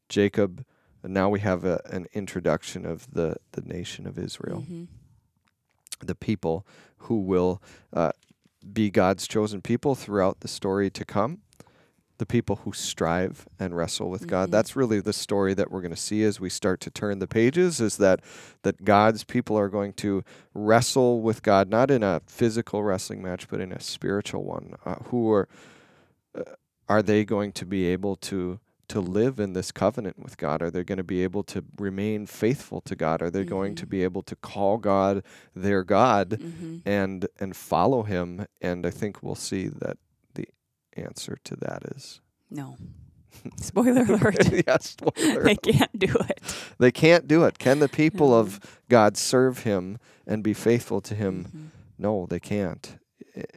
Jacob, 0.09 0.65
and 1.03 1.13
now 1.13 1.29
we 1.29 1.41
have 1.41 1.65
a, 1.65 1.81
an 1.91 2.07
introduction 2.13 2.87
of 2.87 3.11
the, 3.13 3.37
the 3.53 3.63
nation 3.63 4.07
of 4.07 4.19
Israel, 4.19 4.61
hmm 4.61 4.85
the 6.03 6.15
people 6.15 6.67
who 6.99 7.21
will 7.21 7.63
uh, 7.93 8.13
be 8.73 8.91
God's 8.91 9.29
chosen 9.29 9.61
people 9.61 9.95
throughout 9.95 10.41
the 10.41 10.49
story 10.49 10.91
to 10.91 11.05
come. 11.05 11.41
The 12.21 12.27
people 12.27 12.57
who 12.65 12.73
strive 12.75 13.49
and 13.59 13.75
wrestle 13.75 14.11
with 14.11 14.27
God. 14.27 14.49
Mhm. 14.49 14.53
That's 14.53 14.77
really 14.77 15.01
the 15.01 15.15
story 15.15 15.55
that 15.55 15.71
we're 15.71 15.81
going 15.81 15.95
to 15.95 15.97
see 16.11 16.23
as 16.23 16.39
we 16.39 16.51
start 16.51 16.79
to 16.83 16.91
turn 16.91 17.19
the 17.19 17.27
pages. 17.27 17.81
Is 17.81 17.97
that 17.97 18.21
that 18.63 18.85
God's 18.85 19.25
people 19.25 19.57
are 19.59 19.71
going 19.71 19.95
to 19.95 20.23
wrestle 20.53 21.23
with 21.23 21.43
God, 21.43 21.71
not 21.71 21.91
in 21.91 22.03
a 22.03 22.21
physical 22.27 22.83
wrestling 22.85 23.23
match, 23.23 23.49
but 23.49 23.59
in 23.63 23.73
a 23.73 23.81
spiritual 23.81 24.45
one. 24.45 24.75
Uh, 24.85 24.97
who 25.05 25.33
are 25.33 25.49
uh, 26.35 26.43
are 26.91 27.03
they 27.03 27.25
going 27.25 27.53
to 27.53 27.65
be 27.65 27.87
able 27.87 28.17
to 28.17 28.61
to 28.89 29.01
live 29.01 29.41
in 29.41 29.55
this 29.55 29.73
covenant 29.73 30.19
with 30.19 30.37
God? 30.37 30.61
Are 30.61 30.71
they 30.71 30.85
going 30.85 30.99
to 30.99 31.05
be 31.05 31.23
able 31.23 31.45
to 31.45 31.65
remain 31.79 32.27
faithful 32.27 32.83
to 32.83 32.95
God? 32.97 33.23
Are 33.23 33.31
they 33.31 33.45
going 33.45 33.75
to 33.77 33.87
Mhm. 33.87 33.91
be 33.91 34.03
able 34.05 34.23
to 34.25 34.37
call 34.37 34.77
God 34.79 35.23
their 35.57 35.83
God 35.85 36.39
hmm 36.39 36.79
and 36.85 37.27
and 37.39 37.57
follow 37.57 38.03
Him? 38.03 38.45
And 38.61 38.85
I 38.85 38.91
think 38.91 39.23
we'll 39.23 39.37
see 39.51 39.69
that 39.69 39.97
answer 40.97 41.39
to 41.45 41.57
that 41.57 41.83
is 41.97 42.21
No. 42.51 42.77
Spoiler 43.57 44.03
alert. 44.03 44.51
yes, 44.67 44.91
spoiler. 44.99 45.45
they 45.45 45.55
can't 45.57 45.99
do 45.99 46.13
it. 46.29 46.41
They 46.79 46.91
can't 46.91 47.29
do 47.29 47.45
it. 47.45 47.59
Can 47.59 47.79
the 47.79 47.89
people 47.89 48.35
of 48.35 48.59
God 48.89 49.17
serve 49.17 49.61
him 49.61 49.99
and 50.27 50.43
be 50.43 50.53
faithful 50.53 51.01
to 51.03 51.15
him? 51.15 51.45
Mhm. 51.45 51.67
No, 51.99 52.27
they 52.29 52.41
can't. 52.41 52.99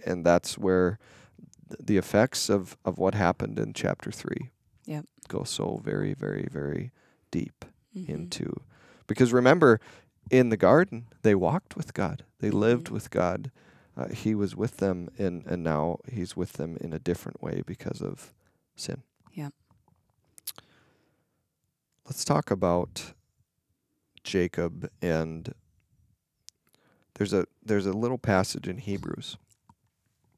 And 0.05 0.23
that's 0.25 0.57
where 0.57 0.99
the 1.79 1.97
effects 1.97 2.49
of, 2.49 2.77
of 2.85 2.97
what 2.99 3.15
happened 3.15 3.57
in 3.57 3.73
chapter 3.73 4.11
3 4.11 4.51
Yep. 4.85 5.05
go 5.27 5.43
so 5.43 5.81
very, 5.83 6.13
very, 6.13 6.47
very 6.51 6.91
deep 7.31 7.65
Mhm. 7.97 8.09
into. 8.09 8.61
Because 9.07 9.33
remember, 9.33 9.79
in 10.29 10.49
the 10.49 10.57
garden, 10.57 11.07
they 11.23 11.33
walked 11.35 11.75
with 11.75 11.93
God, 11.93 12.23
they 12.39 12.51
lived 12.51 12.87
Mhm. 12.87 12.91
with 12.91 13.09
God. 13.09 13.51
Uh, 13.95 14.07
he 14.07 14.33
was 14.33 14.55
with 14.55 14.77
them, 14.77 15.09
and, 15.17 15.45
and 15.45 15.63
now 15.63 15.99
he's 16.11 16.35
with 16.35 16.53
them 16.53 16.77
in 16.81 16.93
a 16.93 16.99
different 16.99 17.43
way 17.43 17.61
because 17.65 18.01
of 18.01 18.33
sin. 18.75 19.03
Yeah. 19.33 19.49
Let's 22.05 22.25
talk 22.25 22.49
about 22.49 23.13
Jacob 24.23 24.89
and 25.01 25.53
there's 27.15 27.33
a 27.33 27.45
there's 27.63 27.85
a 27.85 27.93
little 27.93 28.17
passage 28.17 28.67
in 28.67 28.77
Hebrews 28.77 29.37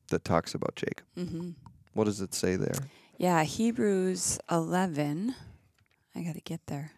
that 0.10 0.24
talks 0.26 0.54
about 0.54 0.76
Jacob. 0.76 1.06
Mm-hmm. 1.18 1.52
What 1.94 2.06
does 2.06 2.22
it 2.22 2.34
say 2.34 2.56
there? 2.56 2.76
Yeah, 3.18 3.44
Hebrews 3.44 4.39
11. 4.52 5.34
I 6.15 6.22
got 6.22 6.36
to 6.36 6.41
get 6.41 6.68
there. 6.68 6.91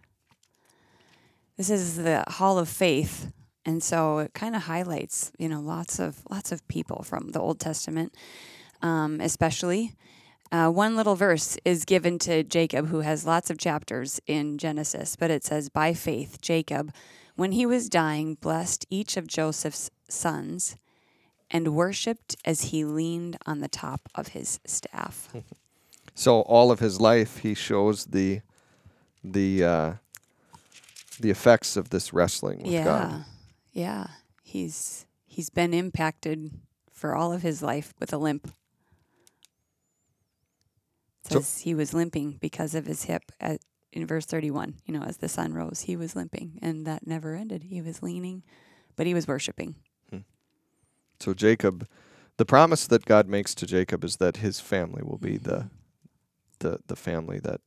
This 1.56 1.70
is 1.70 1.98
the 1.98 2.24
Hall 2.28 2.58
of 2.58 2.68
Faith, 2.68 3.32
and 3.68 3.84
so 3.84 4.20
it 4.20 4.34
kind 4.34 4.56
of 4.56 4.64
highlights, 4.64 5.34
you 5.38 5.50
know, 5.50 5.60
lots 5.60 6.00
of 6.00 6.24
lots 6.32 6.54
of 6.54 6.66
people 6.70 7.04
from 7.04 7.32
the 7.32 7.40
Old 7.40 7.60
Testament, 7.60 8.16
um, 8.82 9.20
especially. 9.22 9.94
Uh, 10.50 10.70
one 10.70 10.96
little 10.96 11.18
verse 11.18 11.58
is 11.66 11.84
given 11.84 12.18
to 12.18 12.42
Jacob, 12.42 12.88
who 12.88 13.02
has 13.02 13.26
lots 13.26 13.50
of 13.50 13.58
chapters 13.58 14.22
in 14.26 14.58
Genesis, 14.58 15.18
but 15.18 15.30
it 15.30 15.44
says, 15.44 15.68
"By 15.68 15.94
faith, 15.94 16.40
Jacob, 16.42 16.94
when 17.36 17.52
he 17.52 17.66
was 17.66 17.90
dying, 17.90 18.36
blessed 18.36 18.86
each 18.90 19.18
of 19.18 19.28
Joseph's 19.28 19.92
sons." 20.08 20.78
And 21.50 21.76
worshipped 21.76 22.36
as 22.44 22.72
he 22.72 22.84
leaned 22.84 23.38
on 23.46 23.62
the 23.62 23.70
top 23.70 24.10
of 24.16 24.30
his 24.30 24.60
staff. 24.66 25.30
So 26.14 26.42
all 26.42 26.72
of 26.72 26.80
his 26.80 27.00
life, 27.00 27.38
he 27.38 27.54
shows 27.54 28.06
the 28.06 28.42
the 29.24 29.64
uh, 29.64 29.94
the 31.20 31.30
effects 31.30 31.78
of 31.78 31.92
this 31.92 32.12
wrestling 32.12 32.64
with 32.64 32.72
yeah, 32.72 32.84
God. 32.84 33.26
Yeah. 33.78 34.08
He's 34.44 35.06
he's 35.26 35.50
been 35.50 35.74
impacted 35.74 36.52
for 36.92 37.16
all 37.16 37.32
of 37.32 37.42
his 37.44 37.62
life 37.62 37.94
with 38.00 38.12
a 38.14 38.18
limp. 38.18 38.48
It 41.30 41.34
So- 41.44 41.64
he 41.64 41.76
was 41.76 41.94
limping 41.94 42.38
because 42.40 42.74
of 42.76 42.86
his 42.86 43.04
hip. 43.04 43.32
At, 43.40 43.62
in 43.94 44.06
verse 44.06 44.26
thirty-one, 44.26 44.76
you 44.86 44.94
know, 44.94 45.04
as 45.04 45.18
the 45.18 45.30
sun 45.30 45.54
rose, 45.54 45.82
he 45.82 45.96
was 45.96 46.16
limping, 46.16 46.60
and 46.62 46.86
that 46.86 47.08
never 47.08 47.36
ended. 47.36 47.64
He 47.64 47.82
was 47.82 48.02
leaning, 48.04 48.44
but 48.96 49.06
he 49.08 49.14
was 49.14 49.28
worshiping. 49.28 49.76
So 51.20 51.34
Jacob, 51.34 51.88
the 52.38 52.46
promise 52.46 52.86
that 52.88 53.06
God 53.06 53.28
makes 53.28 53.56
to 53.56 53.66
Jacob 53.66 54.04
is 54.04 54.18
that 54.18 54.38
his 54.38 54.60
family 54.60 55.02
will 55.04 55.18
be 55.18 55.38
the 55.38 55.52
Mhm. 55.62 55.70
the 56.60 56.80
the 56.88 56.96
family 56.96 57.40
that 57.40 57.62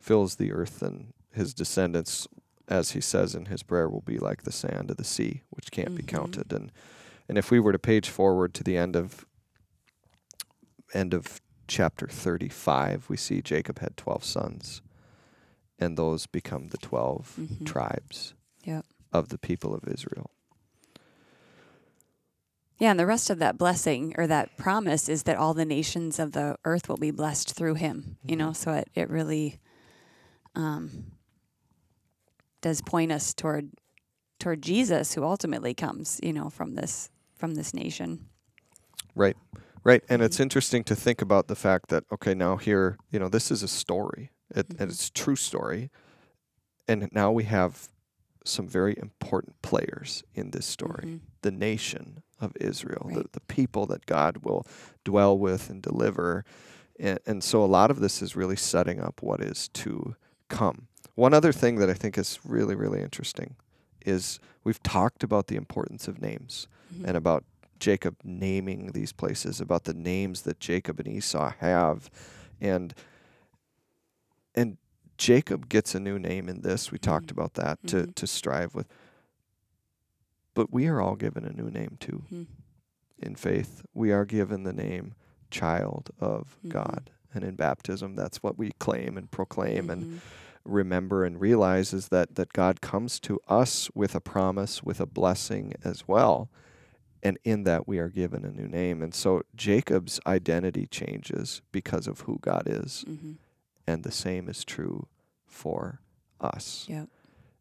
fills 0.00 0.36
the 0.36 0.50
earth, 0.52 0.82
and 0.82 1.12
his 1.32 1.54
descendants, 1.54 2.26
as 2.70 2.92
he 2.92 3.00
says 3.00 3.34
in 3.34 3.46
his 3.46 3.62
prayer, 3.62 3.88
will 3.88 4.00
be 4.00 4.18
like 4.18 4.42
the 4.44 4.52
sand 4.52 4.90
of 4.90 4.96
the 4.96 5.04
sea, 5.04 5.42
which 5.50 5.70
can't 5.70 5.94
be 5.96 6.02
Mhm. 6.02 6.08
counted. 6.08 6.52
And 6.52 6.72
and 7.28 7.36
if 7.38 7.50
we 7.50 7.60
were 7.60 7.72
to 7.72 7.78
page 7.78 8.08
forward 8.08 8.54
to 8.54 8.64
the 8.64 8.76
end 8.76 8.96
of 8.96 9.26
end 10.94 11.12
of 11.14 11.40
chapter 11.68 12.06
thirty 12.08 12.48
five, 12.48 13.08
we 13.08 13.16
see 13.16 13.42
Jacob 13.42 13.78
had 13.80 13.96
twelve 13.96 14.24
sons, 14.24 14.82
and 15.78 15.96
those 15.96 16.26
become 16.26 16.68
the 16.68 16.78
12 16.78 17.36
Mhm. 17.38 17.66
tribes 17.66 18.34
Yep. 18.64 18.84
of 19.12 19.28
the 19.28 19.38
people 19.38 19.74
of 19.74 19.86
Israel. 19.86 20.30
Yeah, 22.78 22.90
and 22.92 22.98
the 22.98 23.06
rest 23.06 23.28
of 23.30 23.38
that 23.40 23.58
blessing 23.58 24.14
or 24.16 24.26
that 24.26 24.56
promise 24.56 25.08
is 25.08 25.24
that 25.24 25.36
all 25.36 25.52
the 25.54 25.66
nations 25.66 26.18
of 26.18 26.32
the 26.32 26.56
earth 26.64 26.88
will 26.88 26.96
be 26.96 27.10
blessed 27.10 27.52
through 27.52 27.74
him. 27.74 28.16
You 28.24 28.36
know, 28.36 28.50
Mhm. 28.50 28.56
so 28.56 28.72
it, 28.72 28.88
it 28.94 29.10
really 29.10 29.60
um, 30.56 31.12
does 32.60 32.80
point 32.82 33.12
us 33.12 33.34
toward 33.34 33.70
toward 34.38 34.62
Jesus, 34.62 35.14
who 35.14 35.22
ultimately 35.24 35.74
comes, 35.74 36.18
you 36.22 36.32
know, 36.32 36.48
from 36.50 36.74
this 36.74 37.10
from 37.34 37.54
this 37.54 37.72
nation. 37.74 38.26
Right. 39.14 39.36
Right. 39.82 40.02
And 40.10 40.20
it's 40.22 40.40
interesting 40.40 40.84
to 40.84 40.94
think 40.94 41.22
about 41.22 41.48
the 41.48 41.54
fact 41.56 41.88
that, 41.88 42.04
okay, 42.12 42.34
now 42.34 42.56
here, 42.56 42.98
you 43.10 43.18
know, 43.18 43.28
this 43.28 43.50
is 43.50 43.62
a 43.62 43.68
story, 43.68 44.30
it, 44.54 44.68
Mhm. 44.68 44.80
and 44.80 44.90
it's 44.90 45.08
a 45.08 45.12
true 45.12 45.36
story. 45.36 45.90
And 46.86 47.08
now 47.12 47.32
we 47.32 47.44
have 47.44 47.88
some 48.44 48.66
very 48.68 48.94
important 48.98 49.60
players 49.62 50.22
in 50.34 50.50
this 50.50 50.66
story 50.66 51.04
Mhm. 51.06 51.20
the 51.42 51.50
nation 51.50 52.22
of 52.40 52.52
Israel, 52.60 53.10
the, 53.12 53.24
the 53.32 53.40
people 53.40 53.86
that 53.86 54.06
God 54.06 54.38
will 54.44 54.66
dwell 55.04 55.38
with 55.38 55.70
and 55.70 55.82
deliver. 55.82 56.44
And, 56.98 57.18
and 57.26 57.42
so 57.44 57.64
a 57.64 57.66
lot 57.66 57.90
of 57.90 58.00
this 58.00 58.20
is 58.22 58.36
really 58.36 58.56
setting 58.56 59.00
up 59.00 59.22
what 59.22 59.40
is 59.40 59.68
to 59.68 60.14
come. 60.48 60.88
One 61.20 61.34
other 61.34 61.52
thing 61.52 61.76
that 61.76 61.90
I 61.90 61.92
think 61.92 62.16
is 62.16 62.40
really, 62.46 62.74
really 62.74 63.02
interesting 63.02 63.56
is 64.06 64.40
we've 64.64 64.82
talked 64.82 65.22
about 65.22 65.48
the 65.48 65.56
importance 65.56 66.08
of 66.08 66.22
names 66.22 66.66
Mhm. 66.94 67.04
and 67.08 67.14
about 67.14 67.44
Jacob 67.78 68.16
naming 68.24 68.92
these 68.92 69.12
places, 69.12 69.60
about 69.60 69.84
the 69.84 69.92
names 69.92 70.42
that 70.42 70.58
Jacob 70.60 70.98
and 70.98 71.06
Esau 71.06 71.52
have, 71.58 72.08
and 72.58 72.94
and 74.54 74.78
Jacob 75.18 75.68
gets 75.68 75.94
a 75.94 76.00
new 76.00 76.18
name 76.18 76.48
in 76.48 76.62
this. 76.62 76.90
We 76.90 76.98
talked 76.98 77.26
Mhm. 77.26 77.32
about 77.32 77.52
that 77.54 77.86
to 77.88 78.06
Mhm. 78.06 78.14
to 78.14 78.26
strive 78.26 78.74
with. 78.74 78.88
But 80.54 80.72
we 80.72 80.86
are 80.86 81.02
all 81.02 81.16
given 81.16 81.44
a 81.44 81.52
new 81.52 81.70
name 81.70 81.98
too 82.00 82.24
Mhm. 82.32 82.46
in 83.18 83.34
faith. 83.34 83.82
We 83.92 84.10
are 84.10 84.24
given 84.24 84.62
the 84.62 84.72
name 84.72 85.14
child 85.50 86.10
of 86.18 86.56
Mhm. 86.64 86.70
God. 86.70 87.10
And 87.34 87.44
in 87.44 87.56
baptism, 87.56 88.14
that's 88.16 88.42
what 88.42 88.56
we 88.56 88.70
claim 88.78 89.18
and 89.18 89.30
proclaim 89.30 89.90
and 89.90 90.02
Mhm. 90.04 90.20
Remember 90.64 91.24
and 91.24 91.40
realize 91.40 91.92
is 91.92 92.08
that 92.08 92.34
that 92.36 92.52
God 92.52 92.80
comes 92.80 93.18
to 93.20 93.40
us 93.48 93.90
with 93.94 94.14
a 94.14 94.20
promise, 94.20 94.82
with 94.82 95.00
a 95.00 95.06
blessing 95.06 95.74
as 95.84 96.06
well. 96.06 96.50
And 97.22 97.38
in 97.44 97.64
that 97.64 97.86
we 97.86 97.98
are 97.98 98.08
given 98.08 98.44
a 98.44 98.50
new 98.50 98.66
name. 98.66 99.02
And 99.02 99.14
so 99.14 99.42
Jacob's 99.54 100.20
identity 100.26 100.86
changes 100.86 101.60
because 101.70 102.06
of 102.06 102.20
who 102.20 102.38
God 102.40 102.62
is. 102.66 103.04
Mhm. 103.06 103.36
And 103.86 104.04
the 104.04 104.12
same 104.12 104.48
is 104.48 104.64
true 104.64 105.06
for 105.46 106.00
us. 106.40 106.86
Yep. 106.88 107.08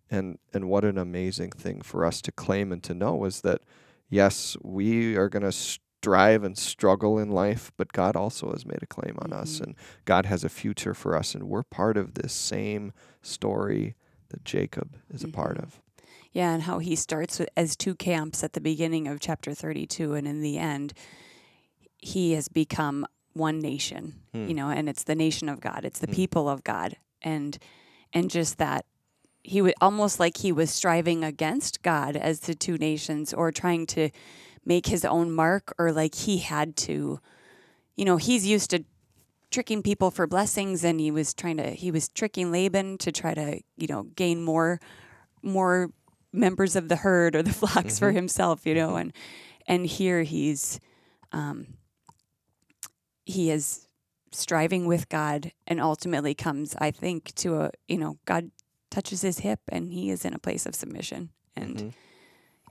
And 0.10 0.40
and 0.54 0.70
what 0.70 0.86
an 0.86 0.98
amazing 0.98 1.52
thing 1.52 1.82
for 1.82 2.06
us 2.06 2.22
to 2.22 2.32
claim 2.32 2.72
and 2.72 2.82
to 2.84 2.94
know 2.94 3.26
is 3.26 3.42
that 3.42 3.62
yes, 4.10 4.58
we 4.64 5.16
are 5.16 5.30
going 5.30 5.44
to 5.44 5.80
strive 6.04 6.44
and 6.46 6.58
struggle 6.58 7.20
in 7.20 7.30
life, 7.30 7.72
but 7.76 7.92
God 7.92 8.16
also 8.16 8.52
has 8.52 8.66
made 8.66 8.82
a 8.82 8.86
claim 8.88 9.18
on 9.22 9.34
us 9.34 9.60
Mhm. 9.60 9.64
and 9.64 9.76
God 10.06 10.26
has 10.28 10.46
a 10.46 10.50
future 10.50 10.94
for 10.94 11.14
us 11.18 11.36
and 11.36 11.44
we're 11.44 11.64
part 11.64 11.98
of 11.98 12.14
this 12.14 12.32
same 12.32 12.94
story 13.22 13.96
that 14.30 14.46
Jacob 14.46 14.96
is 15.10 15.24
a 15.26 15.28
part 15.28 15.58
Mhm. 15.58 15.64
of. 15.64 15.82
Yeah, 16.32 16.54
and 16.54 16.64
how 16.64 16.80
he 16.80 16.96
starts 16.96 17.38
with, 17.40 17.50
as 17.58 17.76
two 17.76 17.96
camps 17.96 18.44
at 18.46 18.54
the 18.54 18.62
beginning 18.62 19.08
of 19.10 19.20
chapter 19.20 19.54
32, 19.54 20.14
and 20.14 20.26
in 20.28 20.42
the 20.42 20.58
end, 20.58 20.94
he 21.98 22.32
has 22.32 22.48
become 22.48 23.06
one 23.34 23.60
nation, 23.60 24.14
Hmm. 24.32 24.48
you 24.48 24.54
know, 24.54 24.70
and 24.70 24.88
it's 24.88 25.04
the 25.04 25.16
nation 25.16 25.50
of 25.50 25.60
God, 25.60 25.84
it's 25.84 26.00
the 26.00 26.08
Hmm. 26.08 26.14
people 26.14 26.48
of 26.50 26.64
God, 26.64 26.96
and 27.22 27.58
and 28.12 28.32
just 28.32 28.58
that 28.58 28.86
he 29.44 29.62
would 29.62 29.76
almost 29.82 30.20
like 30.20 30.38
he 30.38 30.52
was 30.52 30.72
striving 30.72 31.24
against 31.24 31.82
God 31.84 32.16
as 32.16 32.40
the 32.42 32.56
two 32.56 32.78
nations, 32.78 33.34
or 33.34 33.52
trying 33.52 33.86
to 33.88 34.10
make 34.66 34.88
his 34.88 35.04
own 35.06 35.32
mark, 35.32 35.74
or 35.78 35.92
like 35.92 36.16
he 36.16 36.40
had 36.40 36.76
to, 36.78 37.20
you 37.96 38.06
know, 38.06 38.18
he's 38.18 38.46
used 38.46 38.70
to 38.72 38.84
tricking 39.52 39.82
people 39.82 40.12
for 40.12 40.28
blessings, 40.28 40.84
and 40.84 41.00
he 41.00 41.12
was 41.12 41.34
trying 41.34 41.58
to 41.58 41.72
he 41.72 41.92
was 41.92 42.08
tricking 42.10 42.52
Laban 42.52 42.98
to 43.00 43.12
try 43.12 43.34
to 43.34 43.62
you 43.78 43.88
know 43.88 44.04
gain 44.16 44.44
more 44.44 44.80
more 45.42 45.92
members 46.32 46.76
of 46.76 46.90
the 46.90 46.98
herd 46.98 47.36
or 47.36 47.42
the 47.42 47.54
flocks 47.62 47.98
for 47.98 48.12
Mhm. 48.12 48.16
himself, 48.16 48.66
you 48.66 48.76
know, 48.76 48.90
Mhm. 48.94 49.02
and 49.02 49.14
and 49.68 49.86
here 49.88 50.24
he's 50.24 50.80
um, 51.32 51.78
he 53.26 53.52
is 53.52 53.88
striving 54.32 54.86
with 54.86 55.10
God 55.10 55.52
and 55.68 55.80
ultimately 55.82 56.34
comes, 56.36 56.76
I 56.80 56.92
think, 56.92 57.34
to 57.36 57.62
a 57.62 57.72
you 57.88 57.98
know 57.98 58.18
God 58.26 58.52
touches 58.92 59.22
his 59.22 59.40
hip 59.40 59.60
and 59.70 59.92
he 59.92 60.10
is 60.10 60.26
in 60.26 60.34
a 60.34 60.40
place 60.40 60.66
of 60.66 60.74
submission 60.76 61.30
and 61.56 61.76
Mhm. 61.76 61.94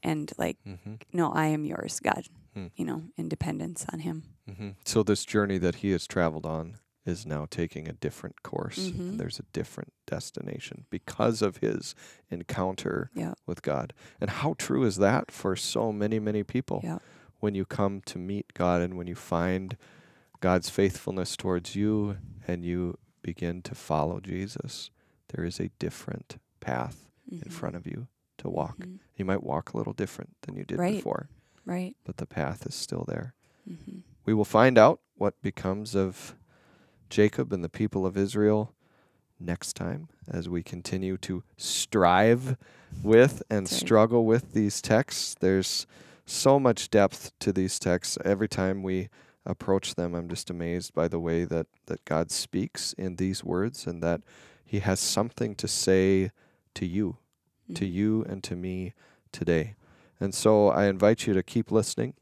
And 0.03 0.33
like 0.39 0.57
Mhm. 0.67 1.01
no, 1.13 1.31
I 1.33 1.47
am 1.47 1.65
yours, 1.65 2.01
God, 2.01 2.27
Hmm. 2.55 2.67
you 2.77 2.85
know, 2.85 3.05
independence 3.17 3.85
on 3.93 4.01
him. 4.01 4.23
Mhm. 4.49 4.75
So 4.85 5.03
this 5.03 5.25
journey 5.25 5.59
that 5.59 5.77
he 5.77 5.91
has 5.91 6.07
traveled 6.07 6.47
on 6.47 6.79
is 7.05 7.25
now 7.25 7.47
taking 7.51 7.89
a 7.89 7.93
different 7.95 8.43
course. 8.43 8.91
Mhm. 8.91 8.99
And 8.99 9.21
there's 9.21 9.39
a 9.39 9.45
different 9.55 9.93
destination 10.07 10.85
because 10.91 11.41
of 11.41 11.59
his 11.59 11.95
encounter 12.31 13.11
Yeah, 13.15 13.35
with 13.47 13.63
God. 13.63 13.93
And 14.21 14.29
how 14.31 14.55
true 14.59 14.85
is 14.85 14.97
that 14.97 15.31
for 15.31 15.57
so 15.57 15.91
many, 15.93 16.19
many 16.19 16.43
people? 16.43 16.81
yeah, 16.85 16.99
When 17.41 17.55
you 17.55 17.65
come 17.65 18.01
to 18.03 18.19
meet 18.19 18.53
God 18.55 18.83
and 18.83 18.97
when 18.99 19.07
you 19.07 19.15
find 19.15 19.77
God's 20.41 20.69
faithfulness 20.71 21.37
towards 21.37 21.75
you 21.77 22.19
and 22.47 22.65
you 22.65 22.99
begin 23.23 23.63
to 23.63 23.75
follow 23.75 24.21
Jesus, 24.21 24.91
there 25.29 25.45
is 25.45 25.61
a 25.61 25.69
different 25.79 26.39
path 26.61 27.09
in 27.31 27.51
front 27.51 27.77
of 27.77 27.87
you 27.87 28.09
to 28.39 28.49
walk. 28.49 28.79
Mhm. 28.79 28.99
You 29.17 29.25
might 29.25 29.43
walk 29.43 29.73
a 29.73 29.77
little 29.77 29.93
different 29.93 30.37
than 30.43 30.57
you 30.57 30.65
did 30.65 30.79
Right. 30.79 30.97
before, 30.97 31.29
Right. 31.65 31.97
but 32.05 32.17
the 32.17 32.27
path 32.27 32.67
is 32.67 32.75
still 32.75 33.05
there. 33.07 33.35
hmm 33.67 33.99
We 34.25 34.35
will 34.35 34.45
find 34.45 34.77
out 34.79 35.01
what 35.17 35.41
becomes 35.43 35.95
of 35.95 36.35
Jacob 37.09 37.53
and 37.53 37.65
the 37.65 37.69
people 37.69 38.05
of 38.05 38.17
Israel 38.17 38.75
next 39.41 39.75
time 39.75 40.09
as 40.27 40.49
we 40.49 40.63
continue 40.63 41.17
to 41.19 41.43
strive 41.57 42.57
with 43.03 43.43
and 43.49 43.61
right. 43.61 43.69
struggle 43.69 44.27
with 44.27 44.53
these 44.53 44.83
texts. 44.83 45.35
There's 45.39 45.87
so 46.27 46.59
much 46.61 46.91
depth 46.91 47.33
to 47.39 47.53
these 47.53 47.79
texts. 47.79 48.19
Every 48.25 48.49
time 48.49 48.83
we 48.83 49.09
approach 49.47 49.95
them, 49.95 50.15
I'm 50.15 50.29
just 50.29 50.51
amazed 50.51 50.93
by 50.93 51.09
the 51.09 51.21
way 51.21 51.45
that, 51.45 51.67
that 51.87 52.05
God 52.05 52.31
speaks 52.31 52.93
in 52.95 53.17
these 53.17 53.43
words 53.43 53.87
and 53.87 54.03
that 54.03 54.21
He 54.65 54.81
has 54.81 55.01
something 55.01 55.55
to 55.55 55.67
say 55.69 56.31
to 56.75 56.85
you, 56.85 57.17
to 57.75 57.87
you 57.87 58.25
and 58.29 58.43
to 58.45 58.57
me 58.57 58.95
today. 59.33 59.75
And 60.21 60.35
so 60.35 60.69
I 60.69 60.87
invite 60.87 61.27
you 61.27 61.35
to 61.35 61.43
keep 61.43 61.71
listening 61.71 62.15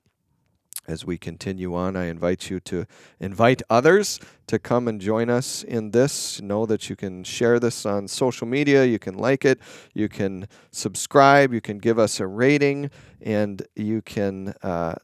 as 0.89 1.05
we 1.05 1.19
continue 1.19 1.75
on. 1.75 1.97
I 1.97 2.07
invite 2.07 2.51
you 2.51 2.61
to 2.61 2.87
invite 3.19 3.63
others 3.69 4.21
to 4.47 4.59
come 4.59 4.89
and 4.89 5.01
join 5.01 5.31
us 5.31 5.63
in 5.63 5.91
this. 5.91 6.41
Know 6.41 6.67
that 6.67 6.89
you 6.89 6.97
can 6.97 7.25
share 7.25 7.59
this 7.59 7.85
on 7.85 8.09
social 8.09 8.47
media, 8.47 8.85
you 8.85 8.99
can 8.99 9.17
like 9.17 9.45
it, 9.45 9.59
you 9.95 10.09
can 10.09 10.49
subscribe, 10.71 11.53
you 11.53 11.61
can 11.61 11.79
give 11.79 11.99
us 11.99 12.21
a 12.21 12.27
rating, 12.27 12.91
and 13.21 13.67
you 13.75 14.03
can 14.03 14.55
uh, 14.63 14.95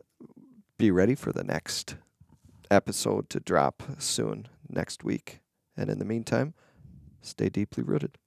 be 0.78 0.90
ready 0.90 1.14
for 1.14 1.32
the 1.32 1.44
next 1.44 1.96
episode 2.70 3.28
to 3.30 3.40
drop 3.40 3.82
soon 3.98 4.48
next 4.68 5.04
week. 5.04 5.40
And 5.76 5.90
in 5.90 5.98
the 5.98 6.04
meantime, 6.04 6.54
stay 7.22 7.48
deeply 7.48 7.82
rooted. 7.82 8.18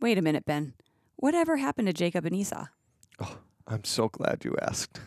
Wait 0.00 0.16
a 0.16 0.22
minute, 0.22 0.44
Ben. 0.44 0.74
Whatever 1.16 1.56
happened 1.56 1.88
to 1.88 1.92
Jacob 1.92 2.24
and 2.24 2.34
Esau? 2.34 2.66
Oh, 3.18 3.38
I'm 3.66 3.82
so 3.84 4.08
glad 4.08 4.44
you 4.44 4.56
asked. 4.62 5.00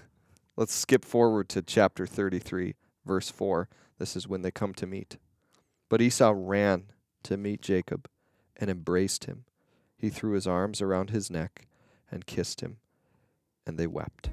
Let's 0.57 0.75
skip 0.75 1.05
forward 1.05 1.47
to 1.49 1.61
chapter 1.61 2.05
33, 2.05 2.75
verse 3.05 3.29
4. 3.29 3.69
This 3.99 4.17
is 4.17 4.27
when 4.27 4.41
they 4.41 4.51
come 4.51 4.73
to 4.73 4.85
meet. 4.85 5.17
But 5.87 6.01
Esau 6.01 6.33
ran 6.35 6.91
to 7.23 7.37
meet 7.37 7.61
Jacob 7.61 8.09
and 8.57 8.69
embraced 8.69 9.25
him. 9.25 9.45
He 9.97 10.09
threw 10.09 10.33
his 10.33 10.47
arms 10.47 10.81
around 10.81 11.11
his 11.11 11.29
neck 11.29 11.67
and 12.11 12.25
kissed 12.25 12.61
him, 12.61 12.77
and 13.65 13.77
they 13.77 13.87
wept. 13.87 14.29